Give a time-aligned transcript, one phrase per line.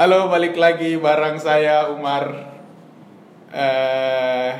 [0.00, 2.48] Halo, balik lagi bareng saya Umar.
[3.52, 4.52] eh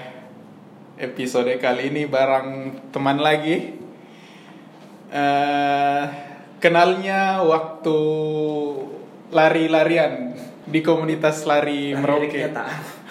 [1.00, 3.72] episode kali ini bareng teman lagi.
[5.08, 6.04] eh
[6.60, 7.98] kenalnya waktu
[9.32, 10.36] lari-larian
[10.68, 12.52] di komunitas lari Merauke.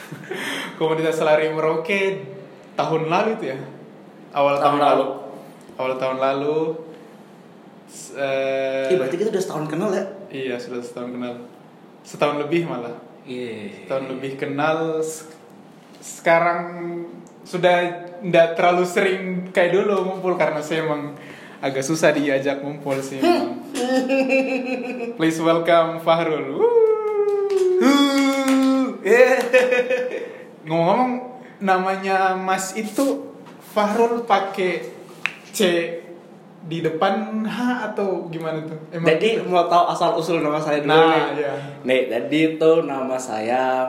[0.77, 2.29] komunitas lari Merauke
[2.77, 3.59] tahun lalu itu ya?
[4.37, 4.93] Awal tahun, Tahun lalu.
[5.01, 5.07] lalu.
[5.81, 6.59] Awal tahun lalu.
[8.21, 10.05] Eh, Iya berarti kita udah setahun kenal ya?
[10.29, 11.48] Iya sudah setahun kenal
[12.09, 12.97] Setahun lebih malah
[13.29, 13.85] Iya.
[13.85, 14.97] Setahun lebih kenal
[16.01, 16.61] Sekarang
[17.45, 19.21] Sudah Tidak terlalu sering
[19.53, 21.13] Kayak dulu ngumpul Karena saya emang
[21.61, 23.59] Agak susah diajak ngumpul sih emang.
[25.19, 26.79] Please welcome Fahrul Wuh.
[30.63, 31.13] Ngomong-ngomong
[31.59, 33.35] Namanya Mas itu
[33.75, 34.87] Fahrul pakai
[35.51, 35.59] C
[36.67, 37.57] di depan H
[37.93, 38.75] atau gimana tuh?
[38.91, 41.23] Jadi mau tahu asal usul nama saya dulu Nah, nih.
[41.39, 41.53] iya.
[41.87, 43.87] Nih, jadi itu nama saya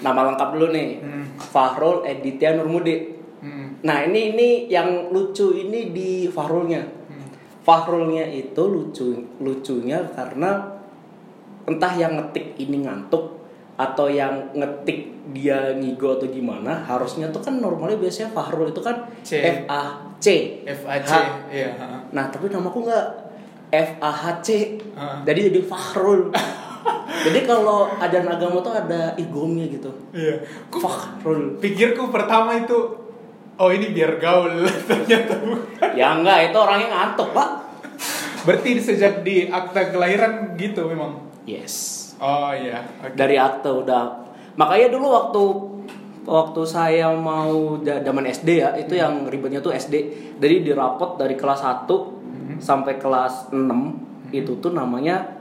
[0.00, 1.00] nama lengkap dulu nih.
[1.00, 1.24] Hmm.
[1.38, 3.14] Fahrul Editya Nurmudi.
[3.40, 3.80] Hmm.
[3.80, 6.82] Nah, ini ini yang lucu ini di Fahrulnya.
[6.82, 7.26] Hmm.
[7.64, 10.76] Fahrulnya itu lucu lucunya karena
[11.64, 13.43] entah yang ngetik ini ngantuk
[13.74, 19.02] atau yang ngetik dia ngigo atau gimana harusnya tuh kan normalnya biasanya Fahrul itu kan
[19.26, 19.42] C.
[19.42, 19.82] F A
[20.22, 20.26] C
[20.62, 21.10] F A C
[21.50, 21.74] iya.
[22.14, 23.06] Nah tapi namaku nggak
[23.74, 25.18] F A H C, Ah.
[25.26, 26.30] jadi jadi Fahrul.
[27.26, 29.90] jadi kalau ada agama tuh ada igomnya gitu.
[30.14, 30.38] Iya.
[30.70, 31.58] Ku Fahrul.
[31.58, 32.78] pikirku pertama itu
[33.58, 35.90] oh ini biar gaul ternyata bukan.
[35.98, 37.50] Ya enggak itu orangnya ngantuk pak.
[38.46, 41.18] Berarti sejak di akta kelahiran gitu memang.
[41.42, 42.03] Yes.
[42.18, 42.82] Oh iya.
[43.00, 43.14] Oke.
[43.14, 44.04] Dari akte udah.
[44.54, 45.42] Makanya dulu waktu
[46.24, 49.94] waktu saya mau zaman SD ya itu yang ribetnya tuh SD.
[50.38, 51.90] Jadi di rapot dari kelas 1
[52.56, 53.58] sampai kelas 6
[54.30, 55.36] itu tuh namanya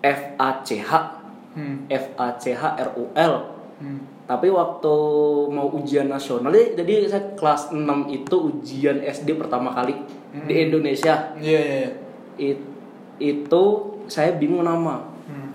[0.00, 0.92] F A C H
[1.54, 1.86] Hmm.
[1.86, 3.34] F A C H R U L.
[3.78, 4.02] Hmm.
[4.26, 4.94] Tapi waktu
[5.54, 7.78] mau ujian nasional, jadi saya kelas 6
[8.10, 9.94] itu ujian SD pertama kali
[10.50, 11.30] di Indonesia.
[11.38, 11.76] Iya iya.
[11.78, 11.90] iya.
[12.34, 12.72] It-
[13.14, 13.62] itu
[14.10, 15.13] saya bingung nama.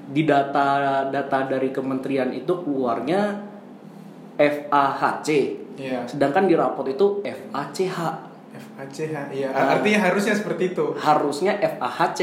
[0.09, 3.45] Di data data dari kementerian itu keluarnya
[4.39, 5.29] F A H C.
[5.77, 6.03] Iya.
[6.09, 7.99] Sedangkan di rapot itu F A C H.
[8.49, 9.53] F A C H iya.
[9.53, 9.77] Ah.
[9.77, 10.97] Artinya harusnya seperti itu.
[10.97, 12.21] Harusnya F A H C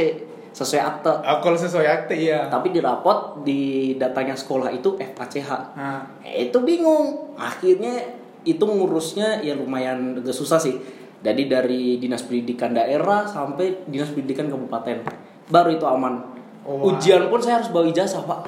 [0.57, 1.13] sesuai akte.
[1.21, 2.51] Ah, kalau sesuai akte iya.
[2.51, 5.51] Tapi di rapot di datanya sekolah itu F A C H.
[5.77, 10.79] Nah, Eh, itu bingung akhirnya itu ngurusnya ya lumayan agak susah sih
[11.21, 15.03] jadi dari dinas pendidikan daerah sampai dinas pendidikan kabupaten
[15.51, 16.23] baru itu aman
[16.67, 18.43] Oh, ujian pun saya harus bawa ijazah pak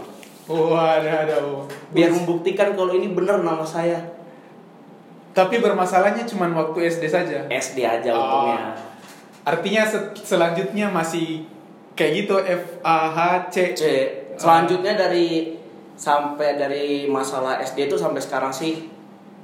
[0.45, 1.37] oh ada ada.
[1.39, 1.63] oh.
[1.89, 4.03] biar membuktikan kalau ini bener nama saya
[5.31, 7.39] Tapi bermasalahnya cuma waktu SD saja.
[7.47, 8.19] SD aja Oh.
[8.19, 8.75] untungnya
[9.45, 11.47] Artinya se- selanjutnya masih
[11.95, 13.19] kayak gitu F A H
[13.49, 13.57] C.
[13.73, 13.83] C
[14.35, 15.55] selanjutnya dari
[15.95, 18.91] sampai dari masalah SD itu sampai sekarang sih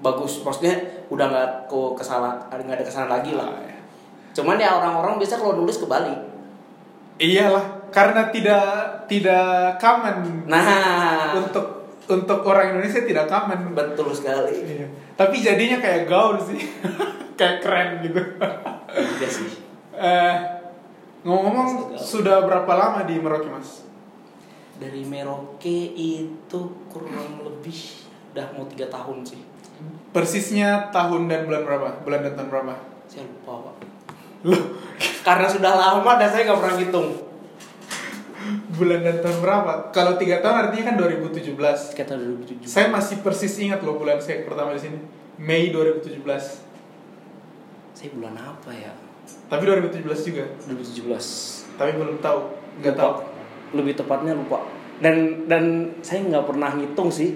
[0.00, 0.76] bagus maksudnya
[1.08, 3.78] udah nggak ke kesalahan nggak ada kesalahan lagi lah Ah, ya.
[4.32, 6.18] cuman ya orang-orang biasa kalau nulis kebalik
[7.14, 7.62] Iyalah,
[7.94, 8.66] karena tidak
[9.06, 13.72] tidak common nah untuk untuk orang Indonesia tidak common.
[13.72, 14.52] Betul sekali.
[14.60, 14.86] Iya.
[15.16, 16.60] Tapi jadinya kayak gaul sih,
[17.38, 18.20] kayak keren gitu.
[18.92, 19.48] Iya sih.
[19.94, 20.34] Eh,
[21.24, 21.98] ngomong-ngomong Gaul.
[21.98, 23.86] sudah berapa lama di Merauke mas?
[24.76, 27.78] Dari Merauke itu kurang lebih
[28.34, 29.40] udah mau tiga tahun sih.
[30.10, 31.88] Persisnya tahun dan bulan berapa?
[32.02, 32.74] Bulan dan tahun berapa?
[33.06, 33.76] Saya lupa pak.
[34.44, 34.62] Loh,
[35.24, 37.08] Karena sudah lama dan saya nggak pernah ngitung.
[38.74, 39.72] Bulan dan tahun berapa?
[39.90, 41.54] Kalau tiga tahun artinya kan 2017.
[41.94, 42.66] Sekitar 2007.
[42.68, 44.98] Saya masih persis ingat loh bulan saya pertama di sini,
[45.38, 46.22] Mei 2017.
[47.94, 48.92] Saya bulan apa ya?
[49.50, 50.44] Tapi 2017 juga.
[50.70, 51.66] 2017.
[51.74, 52.40] Tapi belum tahu,
[52.82, 53.12] nggak tahu.
[53.74, 54.62] Lebih tepatnya lupa.
[55.02, 57.34] Dan dan saya nggak pernah ngitung sih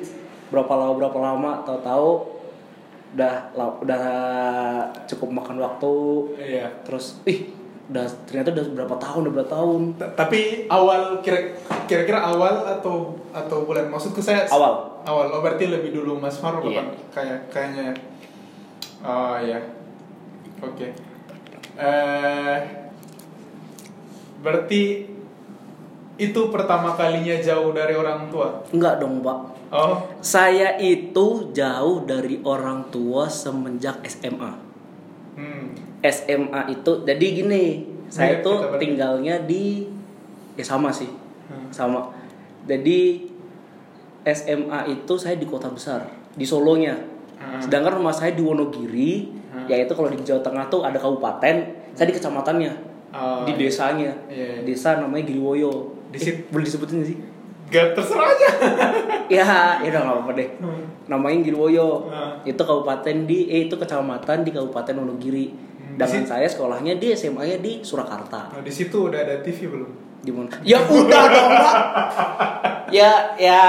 [0.55, 1.51] berapa lama berapa lama.
[1.67, 2.39] Tahu-tahu
[3.19, 4.05] udah udah
[5.11, 5.95] cukup makan waktu.
[6.39, 6.67] Iya.
[6.87, 7.58] Terus ih
[7.89, 9.81] udah ternyata udah berapa tahun udah berapa tahun.
[9.97, 13.89] T- Tapi awal kira kira-kira awal atau atau bulan?
[13.89, 15.01] Maksudku saya awal.
[15.03, 15.33] Awal.
[15.33, 16.85] Oh berarti lebih dulu Mas Farouk Iya.
[16.85, 16.93] apa?
[17.11, 17.87] Kayak kayaknya
[19.01, 19.61] oh ya
[20.61, 20.87] oke.
[21.75, 22.57] Eh
[24.39, 24.83] berarti
[26.19, 28.63] itu pertama kalinya jauh dari orang tua?
[28.69, 29.39] Enggak dong pak.
[29.69, 30.01] Oh.
[30.19, 34.68] Saya itu jauh dari orang tua semenjak SMA.
[35.39, 35.65] Hmm
[35.99, 37.65] SMA itu jadi gini,
[38.07, 38.83] saya tuh kita berarti.
[38.83, 39.83] tinggalnya di
[40.55, 41.11] ya sama sih,
[41.49, 41.71] Hmm.
[41.71, 42.11] sama.
[42.67, 43.27] Jadi
[44.23, 46.05] SMA itu saya di kota besar,
[46.35, 46.95] di Solonya.
[47.35, 47.59] Hmm.
[47.59, 49.67] Sedangkan rumah saya di Wonogiri, Hmm.
[49.67, 51.57] yaitu kalau di Jawa Tengah tuh ada kabupaten,
[51.95, 52.73] saya di kecamatannya,
[53.09, 53.59] Oh, di iya.
[53.59, 54.13] desanya.
[54.29, 54.63] Iya, iya.
[54.63, 55.97] Desa namanya Giriwoyo.
[56.13, 57.17] Di Eh, boleh disebutin sih?
[57.69, 58.49] Gak terserah aja.
[59.29, 59.45] ya
[59.79, 60.49] ya udah nggak apa-apa deh
[61.05, 62.33] namanya Girwoyo Nah.
[62.43, 65.47] itu kabupaten di eh, itu kecamatan di Kabupaten Wonogiri
[65.79, 69.91] Hmm, dengan saya sekolahnya di SMA-nya di Surakarta Nah, di situ udah ada TV belum?
[70.19, 71.77] di mana ya udah dong Pak.
[72.89, 73.63] Ya, ya,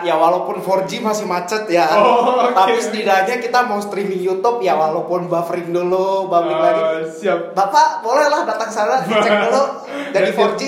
[0.00, 1.84] ya walaupun 4G masih macet ya.
[1.92, 2.54] Oh, oke.
[2.54, 6.80] Tapi setidaknya kita mau streaming YouTube ya walaupun buffering dulu, buffering lagi.
[6.80, 7.38] Ah, siap.
[7.52, 9.62] Bapak bolehlah datang sana cek dulu
[10.10, 10.62] dari Nanti 4G.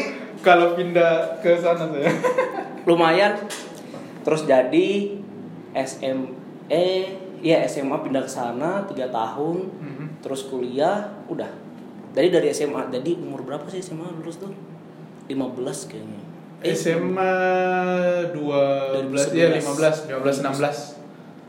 [0.44, 2.12] Kalau pindah ke sana saya.
[2.88, 3.32] lumayan.
[4.20, 5.17] Terus jadi
[5.73, 6.87] SME
[7.41, 9.58] ya SMA pindah ke sana tiga tahun.
[9.81, 10.06] Mhm.
[10.25, 11.49] terus kuliah udah.
[12.14, 14.52] Dari dari SMA jadi umur berapa sih SMA lulus tuh?
[15.29, 16.20] 15 kayaknya.
[16.64, 17.32] Eh SMA
[18.32, 21.05] 12 ya 15 15 16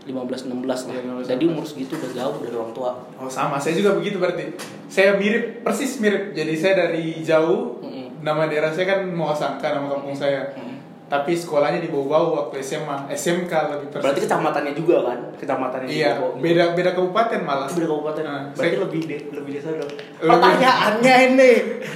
[0.05, 0.93] 15 16 lah.
[0.93, 2.91] Iya, 15, jadi umur segitu udah jauh dari orang tua.
[3.17, 4.53] Oh sama, saya juga begitu berarti.
[4.85, 6.37] Saya mirip, persis mirip.
[6.37, 8.04] Jadi saya dari jauh, Mm-mm.
[8.25, 10.49] Nama daerah saya kan Moasangka, nama kampung saya.
[10.51, 10.73] Mm.
[11.05, 12.09] Tapi sekolahnya di bawah
[12.49, 14.01] waktu SMA, SMK lebih persis.
[14.01, 16.41] berarti kecamatannya juga kan kecamatannya Iya, juga.
[16.41, 17.69] beda beda kabupaten malah.
[17.69, 21.51] beda kabupaten Nah, berarti saya- lebih de, lebih desa dong Pertanyaannya ini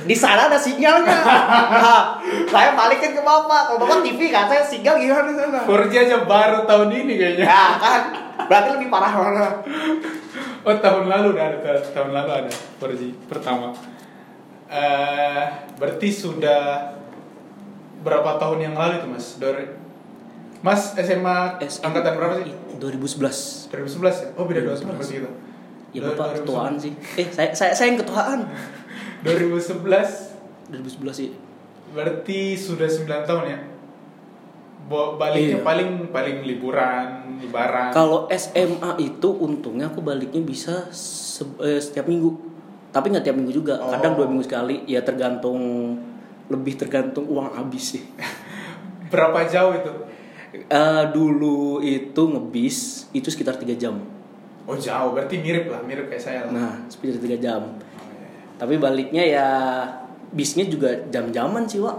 [0.05, 1.09] di sana ada sinyalnya.
[1.73, 3.61] Nah, saya balikin ke bapak.
[3.65, 5.59] Kalau bapak TV kan saya sinyal gimana di sana?
[5.65, 7.45] 4G aja baru tahun ini kayaknya.
[7.45, 8.01] Ya kan,
[8.45, 9.45] berarti lebih parah mana?
[10.61, 11.57] Oh tahun lalu udah ada,
[11.89, 13.73] tahun lalu ada 4G pertama.
[14.69, 15.43] Eh,
[15.75, 16.93] berarti sudah
[17.99, 19.27] berapa tahun yang lalu itu mas?
[19.35, 19.65] Dari
[20.59, 22.53] Mas SMA, SMA angkatan berapa sih?
[22.77, 24.27] 2011 2011 ya?
[24.35, 24.93] Oh beda 2 tahun 2011.
[24.93, 25.31] berarti kita.
[25.89, 28.45] ya bapak ketuaan sih eh saya saya saya yang ketuaan
[29.25, 29.81] 2011
[30.69, 31.33] 2011 sih
[31.89, 33.59] berarti sudah 9 tahun ya?
[34.87, 35.61] Baliknya Iya.
[35.61, 37.89] paling paling liburan, lebaran.
[37.89, 42.37] Kalau SMA itu untungnya aku baliknya bisa se- eh, setiap minggu.
[42.89, 43.77] Tapi nggak tiap minggu juga.
[43.77, 44.23] Kadang Oh.
[44.23, 44.81] dua minggu sekali.
[44.85, 45.59] Ya tergantung
[46.49, 48.03] lebih tergantung uang habis sih.
[49.13, 49.91] Berapa jauh itu?
[50.49, 54.01] Eh, dulu itu ngebis itu sekitar tiga jam.
[54.65, 56.53] Oh jauh, berarti mirip lah, mirip kayak saya lah.
[56.53, 57.61] Nah sekitar tiga jam.
[57.61, 57.77] Oh,
[58.09, 58.27] iya.
[58.57, 59.47] Tapi baliknya ya
[60.29, 61.97] bisnya juga jam-jaman sih Wak.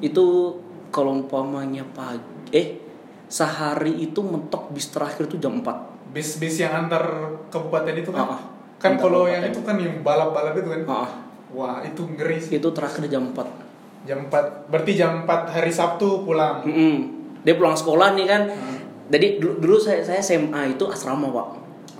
[0.00, 0.56] Itu
[0.88, 2.80] kalau umpamanya pagi eh
[3.26, 7.02] sehari itu mentok bis terakhir tuh jam 4 bis-bis yang antar
[7.50, 8.42] kabupaten itu kan Ah, ah.
[8.84, 11.10] Kan kalau yang itu kan yang balap-balap itu kan Ah,
[11.48, 16.28] wah itu ngeri sih itu terakhir jam 4 jam 4 berarti jam 4 hari Sabtu
[16.28, 17.24] pulang Mm-mm.
[17.44, 18.42] Dia pulang sekolah nih kan.
[18.48, 18.78] Hmm.
[19.12, 21.48] Jadi dulu, dulu saya saya SMA itu asrama pak.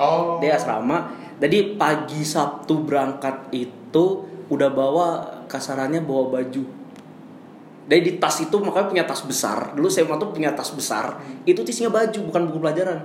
[0.01, 1.13] oh Dia asrama.
[1.37, 5.09] Jadi pagi Sabtu berangkat itu udah bawa
[5.45, 6.65] kasarannya bawa baju.
[7.85, 9.77] Jadi di tas itu makanya punya tas besar.
[9.77, 11.21] Dulu SMA tuh punya tas besar.
[11.21, 11.45] Hmm.
[11.45, 12.99] Itu isinya baju bukan buku pelajaran.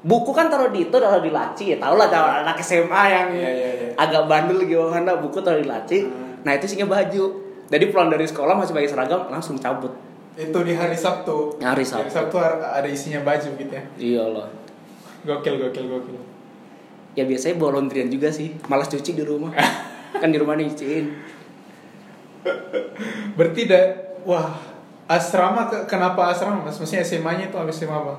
[0.00, 1.76] Buku kan taruh di itu taruh di laci ya.
[1.76, 3.88] Tau lah kalau anak SMA yang Iya, iya, iya.
[3.94, 6.04] agak bandel gimana buku taruh di laci.
[6.04, 6.42] Hmm.
[6.42, 7.24] Nah itu isinya baju.
[7.66, 9.90] Jadi pulang dari sekolah masih pakai seragam langsung cabut.
[10.36, 12.12] itu di hari Sabtu Hari Sabtu.
[12.12, 14.44] hari Sabtu ada isinya baju gitu ya Iyalah.
[15.24, 16.20] gokil gokil gokil
[17.16, 18.52] Ya biasanya bawa laundryan juga sih.
[18.66, 19.48] Malas cuci di rumah.
[20.20, 21.08] kan di rumah nyuciin.
[23.32, 23.80] berarti da
[24.22, 24.54] wah
[25.06, 28.14] asrama ke- kenapa asrama mas maksudnya SMA-nya itu habis SMA apa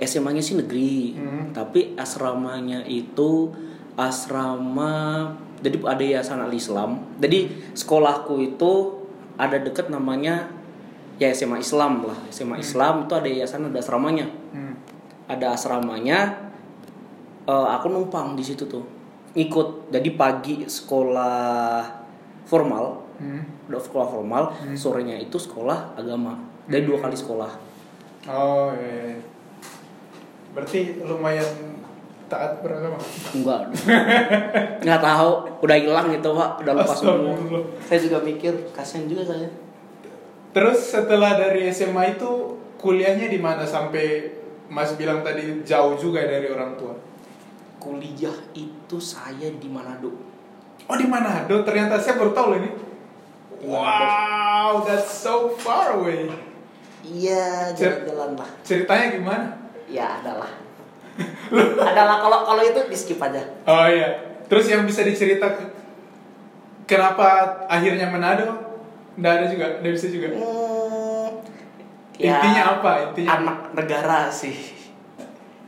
[0.00, 1.14] SMA-nya sih negeri.
[1.14, 1.52] Hmm.
[1.52, 3.52] Tapi asramanya itu
[3.94, 5.28] asrama
[5.60, 7.04] jadi ada yayasan al Islam.
[7.20, 8.72] Jadi sekolahku itu
[9.36, 10.48] ada deket namanya
[11.20, 12.16] ya SMA Islam lah.
[12.32, 14.24] SMA Islam itu ada yayasan ada asramanya.
[14.56, 14.74] hmm.
[15.28, 16.48] Ada asramanya.
[17.44, 18.84] eh, aku numpang di situ tuh.
[19.32, 19.90] Ikut.
[19.90, 21.82] Jadi pagi sekolah
[22.44, 23.42] formal, Hmm.
[23.68, 24.42] udah sekolah formal,
[24.72, 26.40] sorenya itu sekolah agama.
[26.64, 27.52] Dari dua kali sekolah.
[28.28, 29.20] oh iya, iya.
[30.54, 31.70] Berarti lumayan
[32.30, 32.96] taat beragama
[33.34, 33.74] Enggak.
[34.86, 35.30] Enggak tahu,
[35.66, 36.50] udah hilang gitu, Pak.
[36.62, 37.34] Udah lupa semua.
[37.82, 39.50] Saya juga mikir, kasihan juga saya.
[40.54, 44.38] Terus setelah dari SMA itu kuliahnya di mana sampai
[44.70, 46.94] Mas bilang tadi jauh juga dari orang tua.
[47.82, 50.14] Kuliah itu saya di Manado.
[50.86, 52.70] Oh di Manado ternyata saya baru tahu loh ini.
[53.60, 56.30] Wow, that's so far away.
[57.04, 58.50] Iya, jalan-jalan lah.
[58.64, 59.46] Ceritanya gimana?
[59.90, 60.50] Ya, adalah.
[61.90, 63.42] adalah kalau kalau itu di skip aja.
[63.66, 64.14] Oh iya.
[64.46, 65.68] Terus yang bisa diceritakan
[66.86, 68.50] kenapa akhirnya Manado?
[69.18, 70.26] Nggak ada juga, nggak bisa juga.
[70.30, 71.28] Hmm,
[72.16, 72.92] Intinya apa?
[73.10, 74.78] Intinya anak negara sih.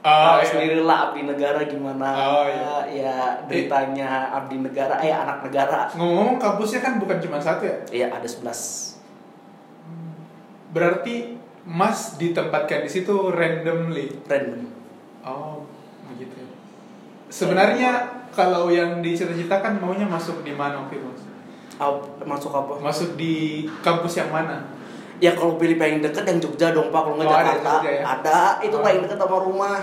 [0.02, 0.46] Oh, Tahu iya.
[0.50, 2.08] sendirilah abdi negara gimana.
[2.10, 2.74] Oh, iya.
[2.90, 5.86] Ya beritanya abdi negara, eh anak negara.
[5.94, 7.78] Ngomong-ngomong kampusnya kan bukan cuma satu ya.
[7.90, 8.98] Iya ada 11
[10.74, 14.10] Berarti Mas ditempatkan di situ randomly.
[14.26, 14.66] random.
[15.22, 15.62] Oh,
[16.10, 16.42] begitu.
[17.30, 21.10] Sebenarnya kalau yang dicita-citakan maunya masuk di mana waktu itu,
[22.22, 22.82] masuk apa?
[22.82, 24.66] Masuk di kampus yang mana?
[25.22, 27.90] Ya kalau pilih paling deket yang Jogja dong pak, kalau nggak Oh, ada Jakarta Jogja
[27.94, 28.02] ya?
[28.02, 28.82] ada itu Oh.
[28.82, 29.76] paling deket sama rumah,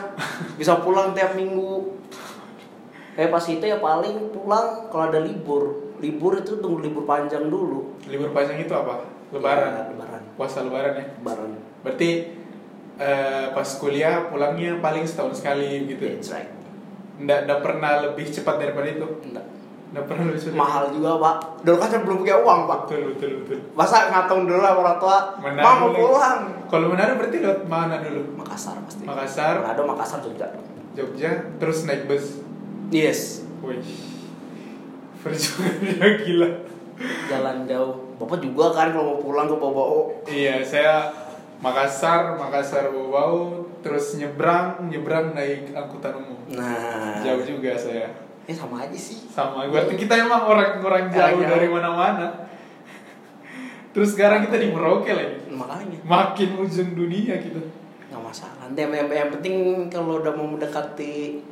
[0.60, 1.96] bisa pulang tiap minggu.
[3.16, 8.00] Kayak pas itu ya paling pulang kalau ada libur, libur itu tunggu libur panjang dulu.
[8.08, 9.04] Libur panjang itu apa?
[9.30, 9.72] Lebaran.
[9.72, 11.06] Ya, lebaran, Puasa lebaran ya.
[11.22, 11.50] lebaran.
[11.86, 12.10] Berarti
[12.98, 16.02] eh, pas kuliah pulangnya paling setahun sekali gitu.
[16.04, 16.50] That's right.
[17.20, 19.08] Nggak, nggak pernah lebih cepat daripada itu.
[19.30, 19.46] Nggak.
[19.90, 20.58] Nggak pernah lebih cepat.
[20.58, 21.36] Mahal juga pak.
[21.68, 22.80] Dulu kan saya belum punya uang pak.
[22.88, 23.60] Betul betul betul.
[23.76, 26.40] Masa ngatong dulu sama orang tua, mau mau pulang.
[26.70, 28.22] Kalau Manado berarti lewat mana dulu?
[28.38, 29.04] Makassar pasti.
[29.04, 30.48] Makassar, Manado, Makassar, Jogja.
[30.94, 32.42] Jogja, terus naik bus.
[32.94, 33.46] Yes.
[33.66, 33.82] Wih,
[35.24, 36.50] perjuangannya gila.
[37.32, 37.96] Jalan jauh.
[38.20, 40.12] Bapak juga kan kalau mau pulang ke Bobo.
[40.28, 41.08] Iya, saya
[41.60, 46.40] Makassar, Makassar Bau, terus nyebrang, nyebrang naik angkutan umum.
[46.56, 47.20] Nah.
[47.24, 48.08] Jauh juga saya.
[48.48, 49.28] Eh sama aja sih.
[49.28, 52.48] Sama, berarti kita emang orang-orang jauh dari mana-mana.
[53.92, 55.36] Terus sekarang kita di Merauke lagi.
[55.52, 57.60] Makanya Makin ujung dunia kita.
[58.10, 58.66] nggak masalah.
[58.66, 61.44] Nanti yang penting kalau udah mau mendekati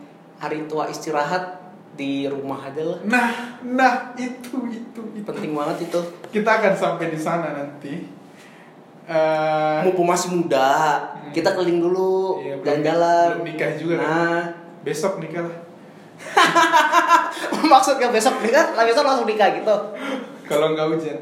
[0.41, 1.66] hari tua istirahat
[1.97, 2.99] di rumah aja lah.
[3.03, 3.29] Nah,
[3.65, 5.25] nah itu itu itu.
[5.25, 5.99] Penting banget itu.
[6.31, 8.05] Kita akan sampai di sana nanti.
[9.07, 11.31] Eh, Mumpung masih muda, Hmm.
[11.31, 13.27] kita keliling dulu, Iya, jalan-jalan.
[13.39, 14.03] belum nikah juga kan?
[14.03, 14.41] Nah,
[14.83, 15.59] besok nikah lah.
[17.71, 19.75] maksudnya besok nikah, lah besok langsung nikah gitu.
[20.43, 21.17] Kalau nggak hujan.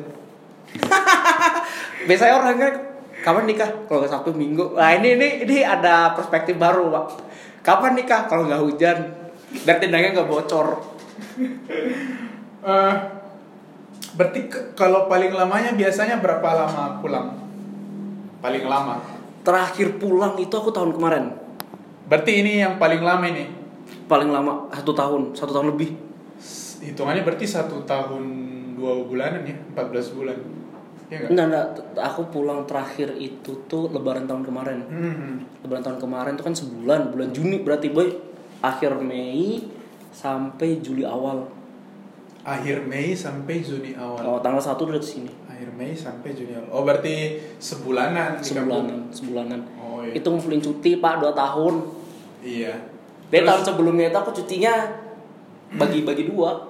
[2.08, 2.74] Biasanya orang kan
[3.22, 3.70] kapan nikah?
[3.86, 4.74] Kalau nggak Sabtu Minggu.
[4.74, 7.06] Nah ini ini ini ada perspektif baru pak.
[7.62, 8.26] Kapan nikah?
[8.26, 8.98] Kalau nggak hujan
[9.64, 10.68] dan tendangnya nggak bocor.
[12.66, 12.94] Eh,
[14.18, 14.40] berarti
[14.74, 17.28] kalau paling lamanya biasanya berapa lama pulang?
[18.42, 19.00] Paling lama.
[19.46, 21.38] Terakhir pulang itu aku tahun kemarin.
[22.10, 23.46] Berarti ini yang paling lama ini.
[24.10, 25.94] Paling lama satu tahun, satu tahun lebih.
[26.82, 28.24] Hitungannya berarti satu tahun
[28.78, 30.38] dua bulanan ya, 14 bulan.
[31.10, 31.30] Ya nggak?
[31.34, 31.68] Enggak, enggak.
[32.14, 34.80] Aku pulang terakhir itu tuh Lebaran tahun kemarin.
[34.90, 35.34] Hmm.
[35.62, 38.10] Lebaran tahun kemarin tuh kan sebulan, bulan Juni berarti boy.
[38.66, 39.62] Akhir Mei
[40.10, 41.46] sampai Juli awal.
[42.46, 44.22] Akhir Mei sampai Juni awal.
[44.22, 45.32] Oh, tanggal satu udah di sini.
[45.50, 46.70] Akhir Mei sampai Juni awal.
[46.74, 48.38] Oh berarti sebulanan.
[48.42, 49.60] Sebulanan, sebulanan.
[49.82, 50.14] Oh iya.
[50.18, 51.82] Itu ngumpulin cuti pak dua tahun.
[52.46, 52.74] Iya.
[53.30, 54.74] Dari Terus- tahun sebelumnya itu aku cutinya
[55.74, 56.70] bagi-bagi dua.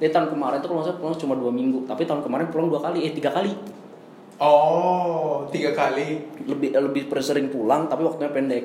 [0.00, 2.80] Dari tahun kemarin tuh kalau salah pulang cuma dua minggu, tapi tahun kemarin pulang dua
[2.80, 3.52] kali, eh tiga kali.
[4.40, 6.22] Oh tiga kali.
[6.48, 8.64] Lebih lebih sering pulang, tapi waktunya pendek.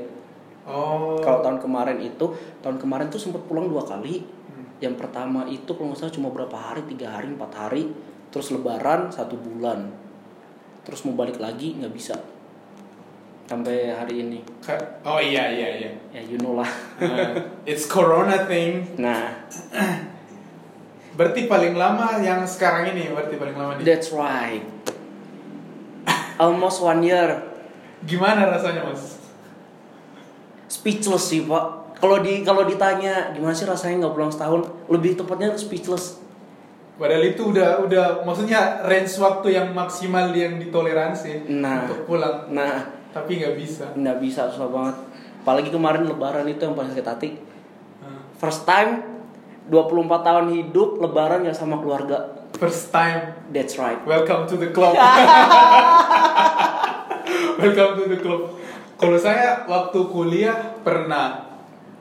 [0.63, 1.19] Oh.
[1.19, 2.31] Kalau tahun kemarin itu,
[2.63, 4.23] tahun kemarin tuh sempat pulang dua kali.
[4.23, 4.65] Hmm.
[4.79, 7.91] Yang pertama itu kalau nggak salah cuma berapa hari, tiga hari, empat hari,
[8.31, 9.91] terus Lebaran satu bulan,
[10.87, 12.15] terus mau balik lagi nggak bisa
[13.43, 14.39] sampai hari ini.
[15.03, 15.91] Oh iya iya iya.
[16.15, 16.69] Ya you know lah.
[16.97, 17.35] Uh,
[17.67, 18.87] it's Corona thing.
[18.95, 19.35] Nah,
[21.13, 23.85] Berarti paling lama yang sekarang ini berarti paling lama nih.
[23.85, 24.65] that's right.
[26.41, 27.37] Almost one year.
[28.03, 29.22] Gimana rasanya mas?
[30.73, 31.65] Speechless sih pak
[31.95, 36.17] kalau di kalau ditanya gimana sih rasanya nggak pulang setahun lebih tepatnya speechless
[36.93, 41.83] Padahal itu udah udah maksudnya range waktu yang maksimal yang ditoleransi Nah.
[41.83, 42.45] untuk pulang.
[42.47, 43.85] nah Tapi nggak bisa.
[43.93, 44.95] nggak bisa susah banget
[45.39, 47.29] apalagi kemarin lebaran itu yang paling sakit hati
[47.99, 48.99] Uh, first time
[49.65, 49.89] 24
[50.21, 53.31] tahun hidup lebaran nggak sama keluarga First time.
[53.49, 54.93] that's right Welcome to the club.
[57.55, 58.41] Welcome to the club.
[59.03, 61.51] Kalau saya waktu kuliah pernah.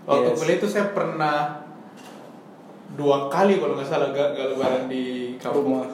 [0.02, 0.38] Waktu Yes.
[0.38, 1.62] kuliah itu saya pernah
[2.92, 5.80] dua kali kalau nggak salah gak, gak lebaran di kampung.
[5.80, 5.86] Rumah.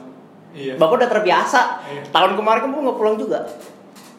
[0.49, 0.73] Iya.
[0.75, 2.01] bapak udah terbiasa Iya.
[2.09, 3.37] tahun kemarin kamu nggak pulang juga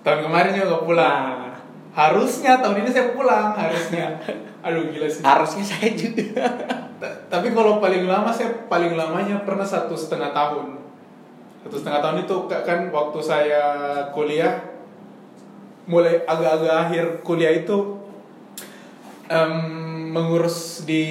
[0.00, 1.24] Tahun kemarin juga nggak pulang.
[1.42, 1.58] Nah.
[1.90, 4.14] Harusnya tahun ini saya pulang harusnya.
[4.64, 5.20] Aduh gila sih.
[5.20, 6.46] harusnya saya juga
[6.96, 10.78] Ta- Tapi kalau paling lama saya paling lamanya pernah satu setengah tahun.
[11.60, 13.62] Satu setengah tahun itu ka- kan waktu saya
[14.10, 14.69] kuliah
[15.86, 17.96] mulai agak-agak akhir kuliah itu
[19.26, 19.52] em,
[20.10, 21.04] mengurus di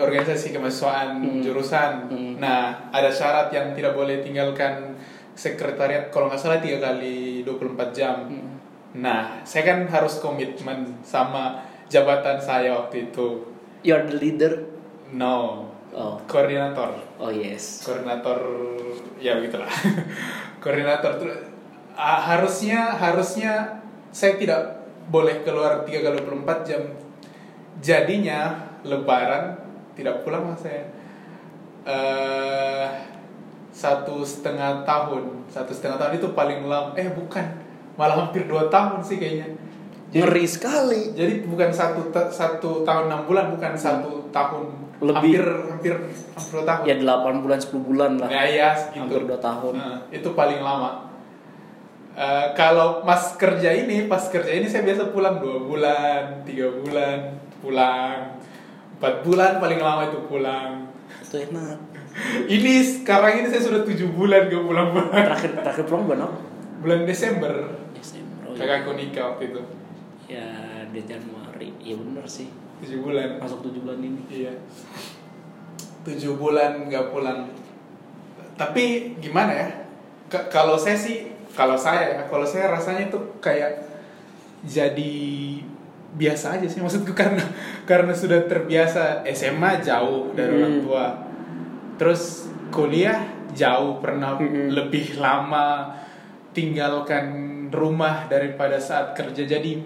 [0.00, 1.40] organisasi kemahasiswaan Hmm.
[1.44, 1.92] jurusan.
[2.08, 2.32] Hmm.
[2.40, 4.96] Nah ada syarat yang tidak boleh tinggalkan
[5.32, 8.16] sekretariat kalau nggak salah tiga kali 24 jam.
[8.28, 8.56] Hmm.
[8.96, 13.52] Nah saya kan harus komitmen sama jabatan saya waktu itu.
[13.82, 14.62] you're the leader
[15.12, 16.94] No, oh koordinator.
[17.18, 18.38] oh yes Koordinator
[19.18, 19.68] ya begitulah.
[20.62, 21.18] koordinator
[21.94, 23.80] ah, harusnya harusnya
[24.10, 24.60] saya tidak
[25.08, 26.82] boleh keluar 3 kali 24 jam.
[27.78, 29.58] Jadinya lebaran
[29.92, 30.84] tidak pulang mas saya.
[31.82, 32.86] eh
[33.72, 36.92] satu setengah tahun, satu setengah tahun itu paling lama.
[36.94, 37.42] Eh bukan,
[37.96, 39.48] malah hampir dua tahun sih kayaknya.
[40.12, 44.68] ngeri sekali Jadi bukan satu satu tahun enam bulan, bukan satu tahun
[45.00, 45.40] Lebih.
[45.40, 45.92] hampir hampir
[46.30, 46.82] hampir dua tahun.
[46.84, 49.00] ya 8 bulan 10 bulan lah Ya, ya segitu.
[49.02, 51.11] hampir 2 tahun Nah, itu paling lama.
[52.12, 57.40] Eh, kalau mas kerja ini, pas kerja ini saya biasa pulang dua bulan, tiga bulan,
[57.64, 58.36] pulang,
[59.00, 60.92] empat bulan paling lama itu pulang.
[61.24, 61.78] Itu enak.
[62.44, 65.08] Ini sekarang ini saya sudah tujuh bulan gak pulang pulang.
[65.16, 66.36] Terakhir terakhir pulang bulan apa?
[66.84, 67.52] Bulan Desember,
[67.96, 68.44] Desember.
[68.44, 68.60] Oh, iya.
[68.60, 69.60] kakakku nikah waktu itu,
[70.28, 70.44] Ya,
[70.92, 71.72] di Januari.
[71.80, 72.52] Iya bener sih.
[72.84, 73.40] tujuh bulan.
[73.40, 74.20] Masuk tujuh bulan ini.
[74.28, 74.52] Iya.
[76.04, 77.48] Tujuh bulan nggak pulang.
[78.60, 79.68] Tapi gimana ya?
[80.28, 83.84] K- kalau saya sih, kalau saya ya, kalau saya rasanya tuh kayak
[84.62, 85.14] jadi
[86.12, 86.78] biasa aja sih.
[86.78, 87.42] Maksudku karena
[87.82, 90.84] karena sudah terbiasa SMA jauh dari orang Hmm.
[90.84, 91.06] tua.
[91.96, 93.20] Terus kuliah
[93.52, 94.72] jauh pernah Mm-mm.
[94.72, 95.92] lebih lama
[96.52, 97.24] tinggalkan
[97.68, 99.76] rumah daripada saat kerja jadi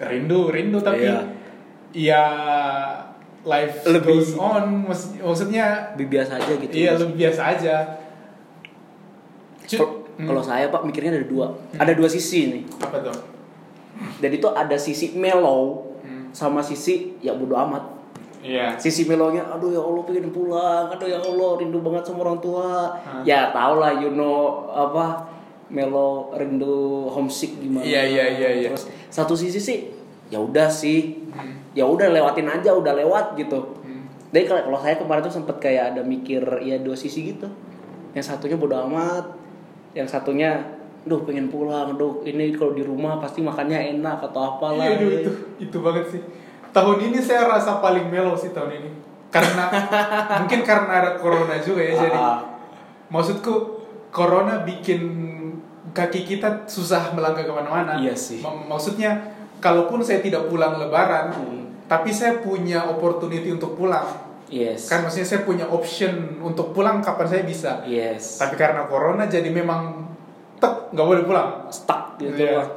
[0.00, 1.20] rindu rindu tapi Iya.
[1.92, 2.24] ya
[3.42, 6.72] life Lebih- goes on Maksud- maksudnya Lebih biasa aja gitu.
[6.72, 7.76] iya lebih biasa aja
[10.20, 10.26] Hmm.
[10.26, 12.62] kalau saya pak mikirnya ada dua, ada dua sisi nih.
[12.78, 13.16] apa tuh
[14.16, 16.28] Dan itu ada sisi mellow Hmm.
[16.30, 17.84] sama sisi ya bodo amat.
[18.40, 22.40] iya Sisi melownya, aduh ya Allah pengen pulang, aduh ya Allah rindu banget sama orang
[22.40, 22.96] tua.
[22.96, 23.20] Hmm.
[23.22, 25.28] Ya tau lah, you know apa
[25.68, 27.84] melo rindu homesick gimana.
[27.84, 28.68] Iya, iya, iya, iya.
[28.72, 29.78] Terus satu sisi sih,
[30.28, 31.60] ya udah sih, Hmm.
[31.72, 33.60] ya udah lewatin aja, udah lewat gitu.
[33.84, 34.08] Hmm.
[34.32, 37.44] Jadi kalau kalau saya kemarin tuh sempet kayak ada mikir ya dua sisi gitu.
[38.10, 39.36] Yang satunya bodo amat,
[39.92, 40.60] yang satunya
[41.00, 44.84] duh pengen pulang, duh ini kalau di rumah pasti makannya enak atau apalah.
[44.84, 46.20] Iya, aduh, itu itu banget sih.
[46.70, 48.90] Tahun ini saya rasa paling melo sih tahun ini.
[49.30, 49.66] Karena
[50.44, 52.14] mungkin karena ada corona juga ya jadi.
[52.14, 52.38] Ah.
[53.08, 53.54] Maksudku
[54.10, 55.00] corona bikin
[55.90, 57.98] kaki kita susah melangkah ke mana-mana.
[57.98, 58.38] Iya sih.
[58.38, 59.18] Mak- Maksudnya
[59.58, 61.64] kalaupun saya tidak pulang Lebaran, Hmm.
[61.86, 64.06] tapi saya punya opportunity untuk pulang.
[64.50, 64.86] Yes.
[64.86, 67.86] Kan maksudnya saya punya option untuk pulang kapan saya bisa.
[67.86, 68.36] Yes.
[68.36, 70.10] Tapi karena corona jadi memang
[70.58, 71.70] tek nggak boleh pulang.
[71.70, 72.58] stuck gitu Iya.
[72.58, 72.68] lah.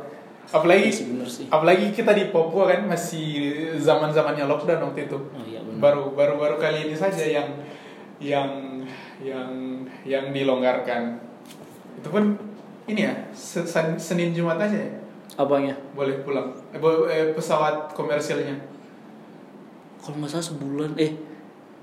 [0.45, 1.45] Apalagi Iya sih, bener sih.
[1.49, 3.25] apalagi kita di Papua kan masih
[3.75, 5.17] zaman zamannya lockdown waktu itu.
[5.17, 5.81] Oh iya benar.
[5.81, 7.49] Baru baru baru kali ini saja yang
[8.21, 8.49] yang
[9.17, 9.49] yang
[10.05, 11.17] yang dilonggarkan.
[11.97, 12.37] Itu pun
[12.85, 14.91] ini ya Se- Sen- Senin Jumat aja ya
[15.33, 15.73] Apanya?
[15.91, 16.53] boleh pulang.
[16.69, 16.77] Eh,
[17.09, 18.53] eh, pesawat komersilnya.
[19.97, 21.15] Kalau nggak salah sebulan, eh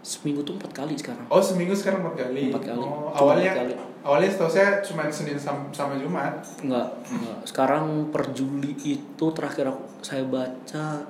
[0.00, 1.26] seminggu tuh empat kali sekarang.
[1.26, 2.48] Oh seminggu sekarang empat kali.
[2.48, 2.80] Empat kali.
[2.80, 3.72] Oh, Cuma awalnya empat kali.
[4.00, 6.40] awalnya setahu saya cuma Senin sam- sama Jumat.
[6.58, 7.36] Enggak, enggak.
[7.44, 11.04] Sekarang per Juli itu terakhir aku, saya baca.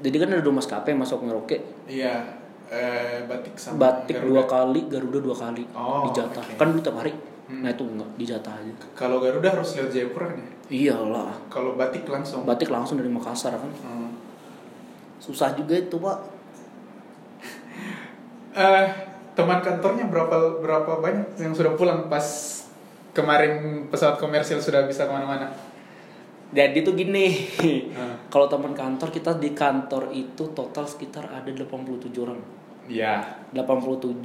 [0.00, 1.60] Jadi kan ada dua maskapai masuk Merauke.
[1.84, 2.24] Iya.
[2.66, 4.30] Eh, batik sama Batik Garuda.
[4.30, 5.66] dua kali, Garuda dua kali.
[5.70, 6.40] Oh, dijatah.
[6.40, 6.56] oke.
[6.56, 7.12] Kan tiap hari.
[7.44, 7.60] Hmm.
[7.60, 8.72] Nah itu enggak, dijatah aja.
[8.94, 10.48] Kalau Garuda harus lewat Jayapura kan ya.
[10.70, 11.34] Iyalah.
[11.48, 12.46] Kalau batik langsung.
[12.46, 13.68] Batik langsung dari Makassar kan.
[13.82, 14.14] Hmm.
[15.18, 16.39] Susah juga itu, Pak.
[18.50, 18.86] Eh,
[19.32, 22.24] teman kantornya berapa berapa banyak yang sudah pulang pas
[23.10, 23.52] kemarin
[23.86, 25.50] pesawat komersil sudah bisa ke mana-mana?
[26.50, 27.30] Jadi tuh gini.
[27.90, 28.26] Hmm.
[28.26, 32.42] Kalau teman kantor kita di kantor itu total sekitar ada 87 orang.
[32.86, 33.22] Iya.
[33.54, 34.18] 87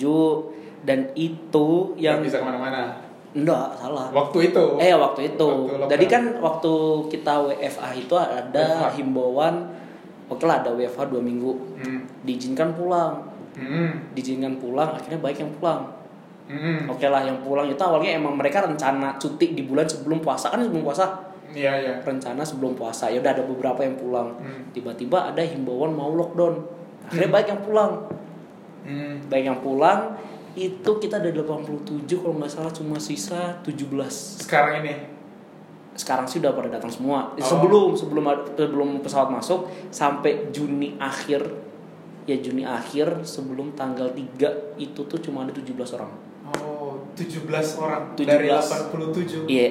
[0.81, 2.97] dan itu Yang yang bisa ke mana-mana.
[3.31, 4.09] enggak salah.
[4.09, 4.63] Waktu itu.
[4.79, 5.49] Eh waktu itu.
[5.69, 5.91] Waktu.
[5.91, 6.73] Jadi kan waktu
[7.11, 8.95] kita WFA itu ada WFH.
[8.95, 9.55] himbauan
[10.25, 12.01] oke lah ada WFH dua minggu Hmm.
[12.23, 13.21] diizinkan pulang
[13.55, 14.11] Hmm.
[14.11, 15.87] diizinkan pulang akhirnya baik yang pulang
[16.45, 16.85] Hmm.
[16.85, 20.59] oke lah yang pulang itu awalnya emang mereka rencana cuti di bulan sebelum puasa kan
[20.59, 21.07] sebelum puasa
[21.47, 21.93] Iya iya.
[21.99, 24.69] rencana sebelum puasa ya udah ada beberapa yang pulang Hmm.
[24.69, 26.61] tiba-tiba ada himbauan mau lockdown
[27.03, 27.91] akhirnya baik yang pulang
[28.83, 29.17] Hmm.
[29.25, 30.13] baik yang pulang
[30.53, 31.83] itu kita ada 87
[32.17, 34.95] kalau nggak salah cuma sisa 17 Sekarang ini.
[35.93, 37.39] sekarang sih udah pada datang semua Oh.
[37.41, 41.41] sebelum sebelum sebelum pesawat masuk sampai Juni akhir
[42.25, 46.11] ya Juni akhir sebelum tanggal 3 itu tuh cuma ada 17 orang
[46.61, 47.41] Oh, 17
[47.77, 48.25] orang 17.
[48.25, 49.49] dari 87.
[49.49, 49.69] iya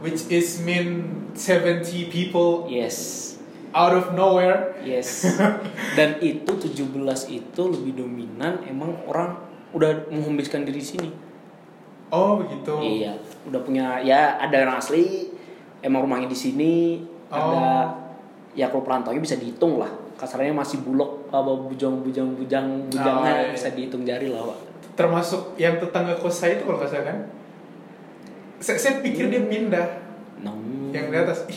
[0.00, 3.28] Which is mean 70 people yes
[3.72, 4.76] out of nowhere.
[4.80, 5.24] yes
[5.96, 6.88] dan itu 17
[7.30, 9.36] itu lebih dominan emang orang
[9.70, 11.10] udah menghabiskan diri di sini
[12.10, 12.74] Oh, begitu.
[12.82, 13.14] iya
[13.46, 15.30] udah punya ya ada orang asli
[15.78, 17.86] emang rumahnya di sini ada
[18.52, 19.88] ya kalau perantaunya bisa dihitung lah
[20.20, 23.50] kasarnya masih bulog apa bujang bujang bujang bujangnya Oh, iya.
[23.50, 24.58] bisa dihitung jari lah pak
[24.92, 27.18] Termasuk yang tetangga kos saya itu kalau nggak salah kan.
[28.58, 29.86] Saya, saya pikir dia pindah.
[30.38, 30.52] no.
[30.90, 31.56] yang di atas ih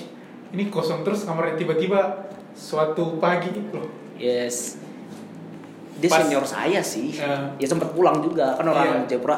[0.52, 2.24] ini kosong terus kamarnya tiba-tiba
[2.54, 4.78] suatu pagi loh yes
[5.96, 7.52] dia Pas- senior saya sih Ya.
[7.54, 9.10] ya sempat pulang juga kan orang Iya.
[9.10, 9.38] Jayapura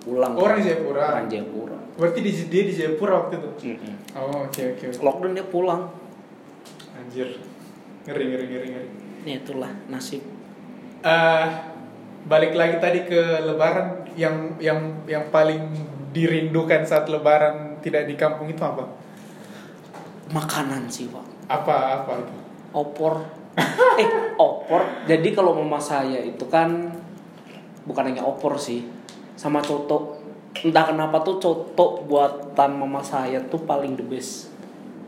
[0.00, 1.04] pulang Orang Jayapura.
[1.12, 3.94] orang Jayapura berarti di, dia di Jayapura waktu itu Mm-mm.
[4.16, 4.98] oh oke oke oke.
[4.98, 5.82] lockdown dia pulang
[6.94, 7.28] anjir
[8.04, 8.88] ngeri ngeri ngeri ngeri
[9.24, 10.22] ya itulah nasib
[11.04, 11.46] Eh,
[12.24, 15.68] balik lagi tadi ke Lebaran yang yang yang paling
[16.10, 18.88] dirindukan saat Lebaran tidak di kampung itu apa
[20.32, 21.20] Makanan sih pak.
[21.46, 22.36] apa apa itu
[22.72, 23.20] Opor.
[24.00, 24.82] eh opor.
[25.04, 26.90] Jadi kalau mama saya itu kan
[27.84, 28.82] bukan hanya opor sih,
[29.36, 30.18] sama coto.
[30.58, 34.50] Entah kenapa tuh coto buatan mama saya tuh paling the best.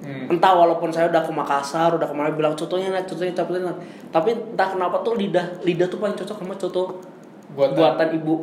[0.05, 0.33] Hmm.
[0.37, 3.77] Entah walaupun saya udah ke Makassar, udah ke mana bilang contohnya enak, contohnya enak.
[4.13, 6.83] Tapi entah kenapa tuh lidah lidah tuh paling cocok sama coto
[7.57, 7.75] Buatan.
[7.75, 8.35] buatan, ibu.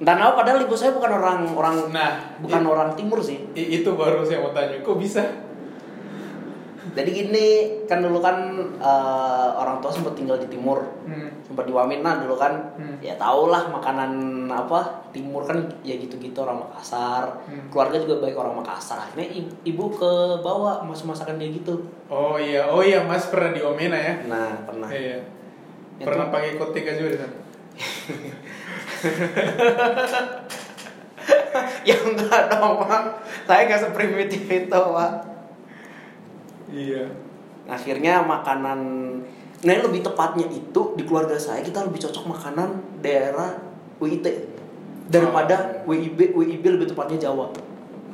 [0.00, 3.40] Entah kenapa padahal ibu saya bukan orang orang nah bukan orang timur sih.
[3.56, 5.45] itu baru saya mau tanya kok bisa
[6.96, 7.46] Jadi gini
[7.84, 8.36] kan dulu kan
[8.74, 11.28] eh, orang tua sempat tinggal di timur, Hmm.
[11.42, 12.72] sempat di Wamena dulu kan.
[12.74, 12.96] Hmm.
[12.98, 14.10] Ya tau lah makanan
[14.46, 14.80] apa
[15.10, 17.44] timur kan ya gitu-gitu orang Makassar.
[17.44, 17.68] Hmm.
[17.68, 18.96] Keluarga juga baik orang Makassar.
[18.98, 19.28] Akhirnya
[19.62, 21.76] ibu ke bawah masuk masakan dia gitu.
[22.06, 24.86] oh iya oh iya mas pernah di Omena ya Nah pernah.
[24.88, 25.20] iya
[25.96, 27.36] Itu- pernah pakai koteka juga di sana
[31.82, 33.02] ya enggak dong pak
[33.44, 35.12] saya nggak seprimitif itu pak
[36.68, 37.04] iya.
[37.66, 38.78] Akhirnya makanan
[39.64, 42.68] nah lebih tepatnya itu di keluarga saya kita lebih cocok makanan
[43.00, 43.56] daerah
[43.98, 44.22] WIT
[45.08, 47.50] daripada WIB WIB lebih tepatnya Jawa.